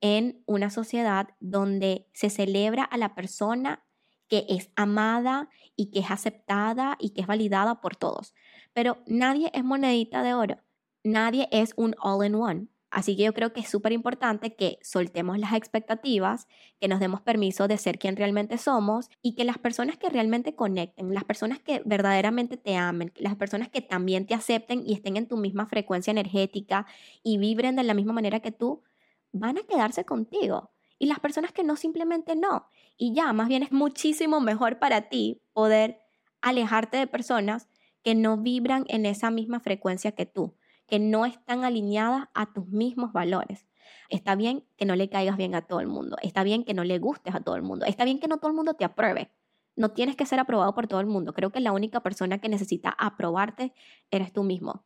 en 0.00 0.42
una 0.46 0.68
sociedad 0.68 1.28
donde 1.40 2.08
se 2.12 2.28
celebra 2.28 2.82
a 2.84 2.98
la 2.98 3.14
persona 3.14 3.84
que 4.32 4.46
es 4.48 4.70
amada 4.76 5.50
y 5.76 5.90
que 5.90 5.98
es 5.98 6.10
aceptada 6.10 6.96
y 6.98 7.10
que 7.10 7.20
es 7.20 7.26
validada 7.26 7.82
por 7.82 7.96
todos. 7.96 8.32
Pero 8.72 8.96
nadie 9.06 9.50
es 9.52 9.62
monedita 9.62 10.22
de 10.22 10.32
oro, 10.32 10.56
nadie 11.04 11.50
es 11.52 11.74
un 11.76 11.94
all-in-one. 12.02 12.68
Así 12.90 13.14
que 13.14 13.24
yo 13.24 13.34
creo 13.34 13.52
que 13.52 13.60
es 13.60 13.68
súper 13.68 13.92
importante 13.92 14.56
que 14.56 14.78
soltemos 14.80 15.38
las 15.38 15.52
expectativas, 15.52 16.46
que 16.80 16.88
nos 16.88 16.98
demos 16.98 17.20
permiso 17.20 17.68
de 17.68 17.76
ser 17.76 17.98
quien 17.98 18.16
realmente 18.16 18.56
somos 18.56 19.10
y 19.20 19.34
que 19.34 19.44
las 19.44 19.58
personas 19.58 19.98
que 19.98 20.08
realmente 20.08 20.54
conecten, 20.54 21.12
las 21.12 21.24
personas 21.24 21.58
que 21.58 21.82
verdaderamente 21.84 22.56
te 22.56 22.74
amen, 22.76 23.12
las 23.16 23.36
personas 23.36 23.68
que 23.68 23.82
también 23.82 24.24
te 24.24 24.32
acepten 24.32 24.82
y 24.86 24.94
estén 24.94 25.18
en 25.18 25.28
tu 25.28 25.36
misma 25.36 25.66
frecuencia 25.66 26.10
energética 26.10 26.86
y 27.22 27.36
vibren 27.36 27.76
de 27.76 27.82
la 27.82 27.92
misma 27.92 28.14
manera 28.14 28.40
que 28.40 28.52
tú, 28.52 28.82
van 29.30 29.58
a 29.58 29.62
quedarse 29.64 30.06
contigo. 30.06 30.70
Y 31.02 31.06
las 31.06 31.18
personas 31.18 31.50
que 31.50 31.64
no, 31.64 31.74
simplemente 31.74 32.36
no. 32.36 32.68
Y 32.96 33.12
ya, 33.12 33.32
más 33.32 33.48
bien 33.48 33.64
es 33.64 33.72
muchísimo 33.72 34.40
mejor 34.40 34.78
para 34.78 35.08
ti 35.08 35.42
poder 35.52 35.98
alejarte 36.40 36.96
de 36.96 37.08
personas 37.08 37.68
que 38.04 38.14
no 38.14 38.36
vibran 38.36 38.84
en 38.86 39.06
esa 39.06 39.32
misma 39.32 39.58
frecuencia 39.58 40.12
que 40.12 40.26
tú 40.26 40.54
que 40.92 40.98
no 40.98 41.24
están 41.24 41.64
alineadas 41.64 42.28
a 42.34 42.52
tus 42.52 42.68
mismos 42.68 43.14
valores. 43.14 43.66
Está 44.10 44.34
bien 44.34 44.66
que 44.76 44.84
no 44.84 44.94
le 44.94 45.08
caigas 45.08 45.38
bien 45.38 45.54
a 45.54 45.62
todo 45.62 45.80
el 45.80 45.86
mundo, 45.86 46.18
está 46.20 46.42
bien 46.42 46.64
que 46.64 46.74
no 46.74 46.84
le 46.84 46.98
gustes 46.98 47.34
a 47.34 47.40
todo 47.40 47.56
el 47.56 47.62
mundo, 47.62 47.86
está 47.86 48.04
bien 48.04 48.20
que 48.20 48.28
no 48.28 48.36
todo 48.36 48.50
el 48.50 48.56
mundo 48.56 48.74
te 48.74 48.84
apruebe. 48.84 49.30
No 49.74 49.92
tienes 49.92 50.16
que 50.16 50.26
ser 50.26 50.38
aprobado 50.38 50.74
por 50.74 50.86
todo 50.86 51.00
el 51.00 51.06
mundo. 51.06 51.32
Creo 51.32 51.50
que 51.50 51.60
la 51.60 51.72
única 51.72 52.02
persona 52.02 52.42
que 52.42 52.50
necesita 52.50 52.90
aprobarte 52.98 53.72
eres 54.10 54.34
tú 54.34 54.42
mismo. 54.42 54.84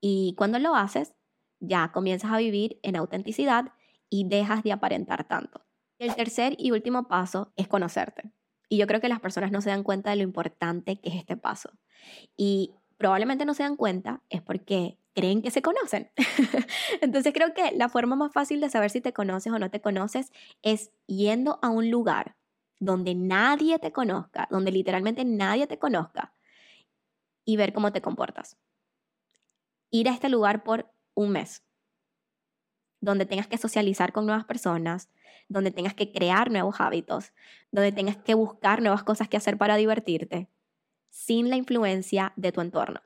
Y 0.00 0.34
cuando 0.36 0.58
lo 0.58 0.74
haces, 0.74 1.14
ya 1.60 1.92
comienzas 1.92 2.32
a 2.32 2.38
vivir 2.38 2.80
en 2.82 2.96
autenticidad 2.96 3.66
y 4.14 4.22
dejas 4.22 4.62
de 4.62 4.70
aparentar 4.70 5.24
tanto. 5.24 5.66
El 5.98 6.14
tercer 6.14 6.54
y 6.56 6.70
último 6.70 7.08
paso 7.08 7.52
es 7.56 7.66
conocerte. 7.66 8.30
Y 8.68 8.76
yo 8.76 8.86
creo 8.86 9.00
que 9.00 9.08
las 9.08 9.18
personas 9.18 9.50
no 9.50 9.60
se 9.60 9.70
dan 9.70 9.82
cuenta 9.82 10.10
de 10.10 10.16
lo 10.16 10.22
importante 10.22 11.00
que 11.00 11.08
es 11.08 11.16
este 11.16 11.36
paso. 11.36 11.70
Y 12.36 12.76
probablemente 12.96 13.44
no 13.44 13.54
se 13.54 13.64
dan 13.64 13.74
cuenta 13.74 14.22
es 14.30 14.40
porque 14.40 15.00
creen 15.14 15.42
que 15.42 15.50
se 15.50 15.62
conocen. 15.62 16.12
Entonces 17.00 17.32
creo 17.32 17.54
que 17.54 17.72
la 17.72 17.88
forma 17.88 18.14
más 18.14 18.32
fácil 18.32 18.60
de 18.60 18.70
saber 18.70 18.90
si 18.90 19.00
te 19.00 19.12
conoces 19.12 19.52
o 19.52 19.58
no 19.58 19.68
te 19.68 19.80
conoces 19.80 20.30
es 20.62 20.92
yendo 21.08 21.58
a 21.60 21.70
un 21.70 21.90
lugar 21.90 22.36
donde 22.78 23.16
nadie 23.16 23.80
te 23.80 23.90
conozca, 23.90 24.46
donde 24.48 24.70
literalmente 24.70 25.24
nadie 25.24 25.66
te 25.66 25.80
conozca 25.80 26.34
y 27.44 27.56
ver 27.56 27.72
cómo 27.72 27.90
te 27.90 28.00
comportas. 28.00 28.58
Ir 29.90 30.08
a 30.08 30.12
este 30.12 30.28
lugar 30.28 30.62
por 30.62 30.88
un 31.14 31.30
mes, 31.30 31.63
donde 33.04 33.26
tengas 33.26 33.46
que 33.46 33.58
socializar 33.58 34.12
con 34.12 34.26
nuevas 34.26 34.44
personas, 34.44 35.10
donde 35.48 35.70
tengas 35.70 35.94
que 35.94 36.10
crear 36.10 36.50
nuevos 36.50 36.76
hábitos, 36.80 37.32
donde 37.70 37.92
tengas 37.92 38.16
que 38.16 38.34
buscar 38.34 38.80
nuevas 38.80 39.04
cosas 39.04 39.28
que 39.28 39.36
hacer 39.36 39.58
para 39.58 39.76
divertirte, 39.76 40.48
sin 41.10 41.50
la 41.50 41.56
influencia 41.56 42.32
de 42.36 42.50
tu 42.50 42.60
entorno. 42.60 43.00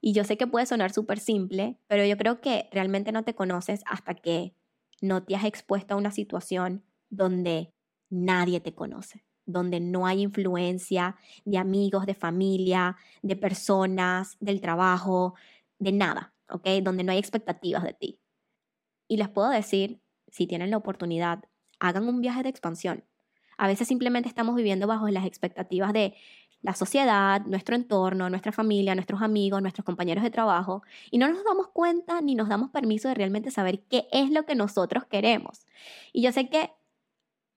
Y 0.00 0.12
yo 0.12 0.24
sé 0.24 0.36
que 0.36 0.46
puede 0.46 0.66
sonar 0.66 0.92
súper 0.92 1.20
simple, 1.20 1.78
pero 1.86 2.04
yo 2.04 2.16
creo 2.16 2.40
que 2.40 2.68
realmente 2.72 3.12
no 3.12 3.24
te 3.24 3.34
conoces 3.34 3.82
hasta 3.86 4.14
que 4.14 4.54
no 5.00 5.22
te 5.22 5.36
has 5.36 5.44
expuesto 5.44 5.94
a 5.94 5.96
una 5.96 6.10
situación 6.10 6.84
donde 7.08 7.72
nadie 8.10 8.60
te 8.60 8.74
conoce, 8.74 9.24
donde 9.46 9.80
no 9.80 10.06
hay 10.06 10.22
influencia 10.22 11.16
de 11.44 11.58
amigos, 11.58 12.06
de 12.06 12.14
familia, 12.14 12.96
de 13.22 13.36
personas, 13.36 14.36
del 14.40 14.60
trabajo, 14.60 15.34
de 15.78 15.92
nada, 15.92 16.34
¿ok? 16.50 16.66
Donde 16.82 17.04
no 17.04 17.12
hay 17.12 17.18
expectativas 17.18 17.84
de 17.84 17.92
ti. 17.92 18.20
Y 19.08 19.16
les 19.16 19.28
puedo 19.28 19.48
decir, 19.48 20.00
si 20.30 20.46
tienen 20.46 20.70
la 20.70 20.76
oportunidad, 20.76 21.44
hagan 21.80 22.06
un 22.08 22.20
viaje 22.20 22.42
de 22.42 22.50
expansión. 22.50 23.04
A 23.56 23.66
veces 23.66 23.88
simplemente 23.88 24.28
estamos 24.28 24.54
viviendo 24.54 24.86
bajo 24.86 25.08
las 25.08 25.26
expectativas 25.26 25.92
de 25.92 26.14
la 26.60 26.74
sociedad, 26.74 27.40
nuestro 27.46 27.76
entorno, 27.76 28.28
nuestra 28.30 28.52
familia, 28.52 28.94
nuestros 28.94 29.22
amigos, 29.22 29.62
nuestros 29.62 29.84
compañeros 29.84 30.24
de 30.24 30.30
trabajo, 30.30 30.82
y 31.10 31.18
no 31.18 31.28
nos 31.28 31.44
damos 31.44 31.68
cuenta 31.68 32.20
ni 32.20 32.34
nos 32.34 32.48
damos 32.48 32.70
permiso 32.70 33.08
de 33.08 33.14
realmente 33.14 33.50
saber 33.50 33.80
qué 33.84 34.08
es 34.12 34.30
lo 34.30 34.44
que 34.44 34.54
nosotros 34.54 35.04
queremos. 35.04 35.66
Y 36.12 36.22
yo 36.22 36.32
sé 36.32 36.48
que, 36.48 36.72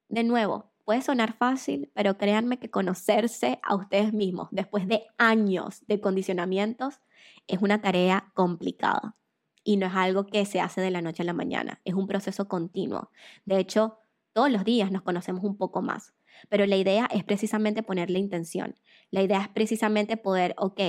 de 0.10 0.24
nuevo, 0.24 0.72
puede 0.86 1.02
sonar 1.02 1.34
fácil, 1.34 1.92
pero 1.94 2.18
créanme 2.18 2.60
que 2.60 2.70
conocerse 2.70 3.60
a 3.64 3.76
ustedes 3.76 4.14
mismos 4.14 4.50
después 4.52 4.88
de 4.88 5.04
años 5.18 5.84
de 5.88 6.00
condicionamientos 6.00 7.02
es 7.48 7.62
una 7.62 7.82
tarea 7.82 8.32
complicada 8.34 9.16
y 9.64 9.78
no 9.78 9.88
es 9.88 9.94
algo 9.94 10.26
que 10.26 10.46
se 10.46 10.60
hace 10.60 10.82
de 10.82 10.92
la 10.92 11.02
noche 11.02 11.24
a 11.24 11.26
la 11.26 11.34
mañana, 11.34 11.82
es 11.86 11.94
un 11.94 12.08
proceso 12.08 12.48
continuo. 12.48 13.12
De 13.46 13.60
hecho, 13.60 14.00
todos 14.34 14.52
los 14.52 14.64
días 14.64 14.92
nos 14.92 15.02
conocemos 15.02 15.44
un 15.44 15.58
poco 15.58 15.82
más. 15.82 16.14
Pero 16.50 16.66
la 16.66 16.78
idea 16.78 17.08
es 17.12 17.24
precisamente 17.24 17.84
ponerle 17.84 18.20
intención. 18.20 18.76
La 19.12 19.22
idea 19.22 19.42
es 19.42 19.50
precisamente 19.50 20.18
poder, 20.18 20.56
ok, 20.58 20.80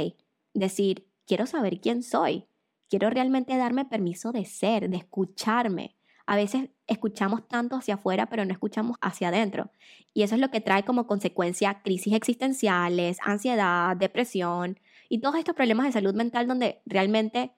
decir, 0.55 1.09
quiero 1.27 1.47
saber 1.47 1.81
quién 1.81 2.03
soy. 2.03 2.47
Quiero 2.89 3.11
realmente 3.11 3.57
darme 3.57 3.85
permiso 3.85 4.33
de 4.33 4.45
ser, 4.45 4.89
de 4.89 4.99
escucharme. 4.99 5.97
A 6.27 6.37
veces 6.37 6.71
escuchamos 6.87 7.47
tanto 7.49 7.77
hacia 7.77 7.95
afuera, 7.95 8.27
pero 8.27 8.45
no 8.45 8.53
escuchamos 8.53 8.97
hacia 9.01 9.29
adentro. 9.29 9.71
Y 10.15 10.23
eso 10.23 10.35
es 10.35 10.41
lo 10.41 10.51
que 10.51 10.61
trae 10.61 10.85
como 10.85 11.07
consecuencia 11.07 11.83
crisis 11.83 12.13
existenciales, 12.13 13.19
ansiedad, 13.25 13.97
depresión 13.97 14.79
y 15.09 15.21
todos 15.21 15.37
estos 15.37 15.55
problemas 15.55 15.87
de 15.87 15.93
salud 15.93 16.15
mental 16.15 16.47
donde 16.47 16.81
realmente 16.87 17.53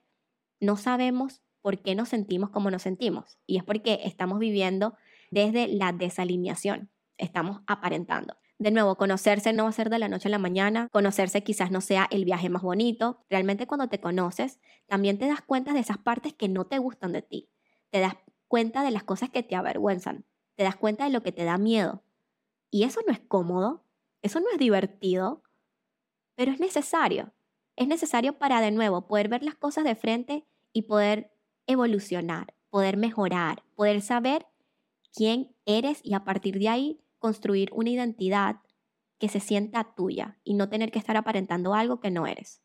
no 0.61 0.77
sabemos 0.77 1.43
por 1.61 1.83
qué 1.83 1.95
nos 1.95 2.11
sentimos 2.11 2.51
como 2.51 2.71
nos 2.71 2.83
sentimos. 2.83 3.38
Y 3.47 3.57
es 3.57 3.64
porque 3.64 4.01
estamos 4.05 4.38
viviendo 4.38 4.95
desde 5.31 5.69
la 5.69 5.93
desalineación 5.93 6.90
estamos 7.19 7.61
aparentando. 7.67 8.37
De 8.59 8.71
nuevo, 8.71 8.97
conocerse 8.97 9.53
no 9.53 9.64
va 9.64 9.71
a 9.71 9.73
ser 9.73 9.90
de 9.90 9.99
la 9.99 10.09
noche 10.09 10.29
a 10.29 10.31
la 10.31 10.38
mañana, 10.38 10.88
conocerse 10.93 11.43
quizás 11.43 11.71
no 11.71 11.81
sea 11.81 12.07
el 12.11 12.25
viaje 12.25 12.49
más 12.49 12.62
bonito. 12.62 13.25
Realmente 13.29 13.67
cuando 13.67 13.88
te 13.88 14.01
conoces, 14.01 14.61
también 14.87 15.19
te 15.19 15.27
das 15.27 15.43
cuenta 15.43 15.73
de 15.73 15.81
esas 15.81 15.99
partes 15.99 16.35
que 16.35 16.49
no 16.49 16.67
te 16.67 16.79
gustan 16.79 17.12
de 17.12 17.23
ti. 17.23 17.51
Te 17.90 18.01
das 18.01 18.14
cuenta 18.49 18.83
de 18.83 18.90
las 18.90 19.03
cosas 19.03 19.31
que 19.31 19.43
te 19.43 19.57
avergüenzan. 19.57 20.25
Te 20.55 20.62
das 20.62 20.77
cuenta 20.77 21.05
de 21.05 21.11
lo 21.11 21.23
que 21.23 21.33
te 21.33 21.45
da 21.45 21.59
miedo. 21.59 22.05
Y 22.71 22.85
eso 22.85 23.01
no 23.07 23.12
es 23.12 23.21
cómodo, 23.21 23.85
eso 24.23 24.40
no 24.40 24.47
es 24.53 24.59
divertido, 24.59 25.43
pero 26.37 26.53
es 26.53 26.61
necesario. 26.61 27.33
Es 27.77 27.89
necesario 27.89 28.39
para, 28.39 28.61
de 28.61 28.71
nuevo, 28.71 29.07
poder 29.07 29.29
ver 29.29 29.43
las 29.43 29.55
cosas 29.55 29.85
de 29.85 29.95
frente 29.95 30.47
y 30.73 30.83
poder 30.83 31.33
evolucionar, 31.67 32.55
poder 32.71 32.97
mejorar, 32.97 33.63
poder 33.75 34.01
saber 34.01 34.47
quién 35.13 35.55
eres 35.67 36.01
y 36.03 36.15
a 36.15 36.25
partir 36.25 36.59
de 36.59 36.69
ahí 36.69 37.01
construir 37.19 37.71
una 37.73 37.91
identidad 37.91 38.57
que 39.19 39.29
se 39.29 39.41
sienta 39.41 39.95
tuya 39.95 40.39
y 40.45 40.55
no 40.55 40.69
tener 40.69 40.91
que 40.91 40.99
estar 40.99 41.17
aparentando 41.17 41.75
algo 41.75 42.01
que 42.01 42.11
no 42.11 42.27
eres. 42.27 42.61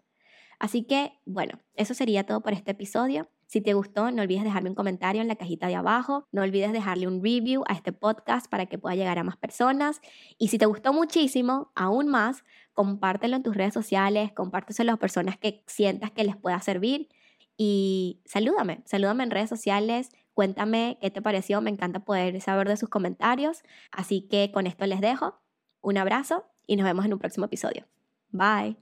Así 0.60 0.84
que, 0.84 1.14
bueno, 1.26 1.60
eso 1.76 1.94
sería 1.94 2.26
todo 2.26 2.42
por 2.42 2.54
este 2.54 2.72
episodio. 2.72 3.30
Si 3.48 3.62
te 3.62 3.74
gustó, 3.74 4.12
no 4.12 4.22
olvides 4.22 4.44
dejarme 4.44 4.70
un 4.70 4.76
comentario 4.76 5.22
en 5.22 5.28
la 5.28 5.38
cajita 5.38 5.68
de 5.68 5.76
abajo, 5.76 6.28
no 6.32 6.42
olvides 6.42 6.74
dejarle 6.74 7.08
un 7.08 7.24
review 7.24 7.64
a 7.68 7.74
este 7.74 7.94
podcast 7.94 8.48
para 8.52 8.66
que 8.66 8.78
pueda 8.78 8.96
llegar 8.96 9.18
a 9.18 9.24
más 9.24 9.38
personas. 9.38 10.02
Y 10.38 10.50
si 10.50 10.58
te 10.58 10.66
gustó 10.66 10.92
muchísimo, 10.92 11.72
aún 11.76 12.10
más, 12.10 12.44
compártelo 12.80 13.36
en 13.36 13.44
tus 13.44 13.58
redes 13.58 13.74
sociales, 13.74 14.32
compártelo 14.32 14.92
a 14.92 14.94
las 14.94 15.00
personas 15.00 15.38
que 15.38 15.66
sientas 15.68 16.12
que 16.12 16.24
les 16.24 16.38
pueda 16.38 16.62
servir. 16.62 17.10
Y 17.58 18.22
salúdame, 18.24 18.84
salúdame 18.86 19.26
en 19.26 19.32
redes 19.32 19.50
sociales, 19.50 20.12
Cuéntame 20.34 20.98
qué 21.02 21.12
te 21.12 21.22
pareció, 21.22 21.60
me 21.60 21.70
encanta 21.70 22.06
poder 22.06 22.40
saber 22.40 22.70
de 22.70 22.78
sus 22.78 22.88
comentarios. 22.88 23.62
Así 23.92 24.22
que 24.22 24.52
con 24.54 24.68
esto 24.68 24.86
les 24.86 25.02
dejo. 25.02 25.38
Un 25.82 25.98
abrazo 25.98 26.46
y 26.66 26.78
nos 26.78 26.86
vemos 26.86 27.04
en 27.04 27.12
un 27.12 27.20
próximo 27.20 27.48
episodio. 27.48 27.86
Bye. 28.32 28.82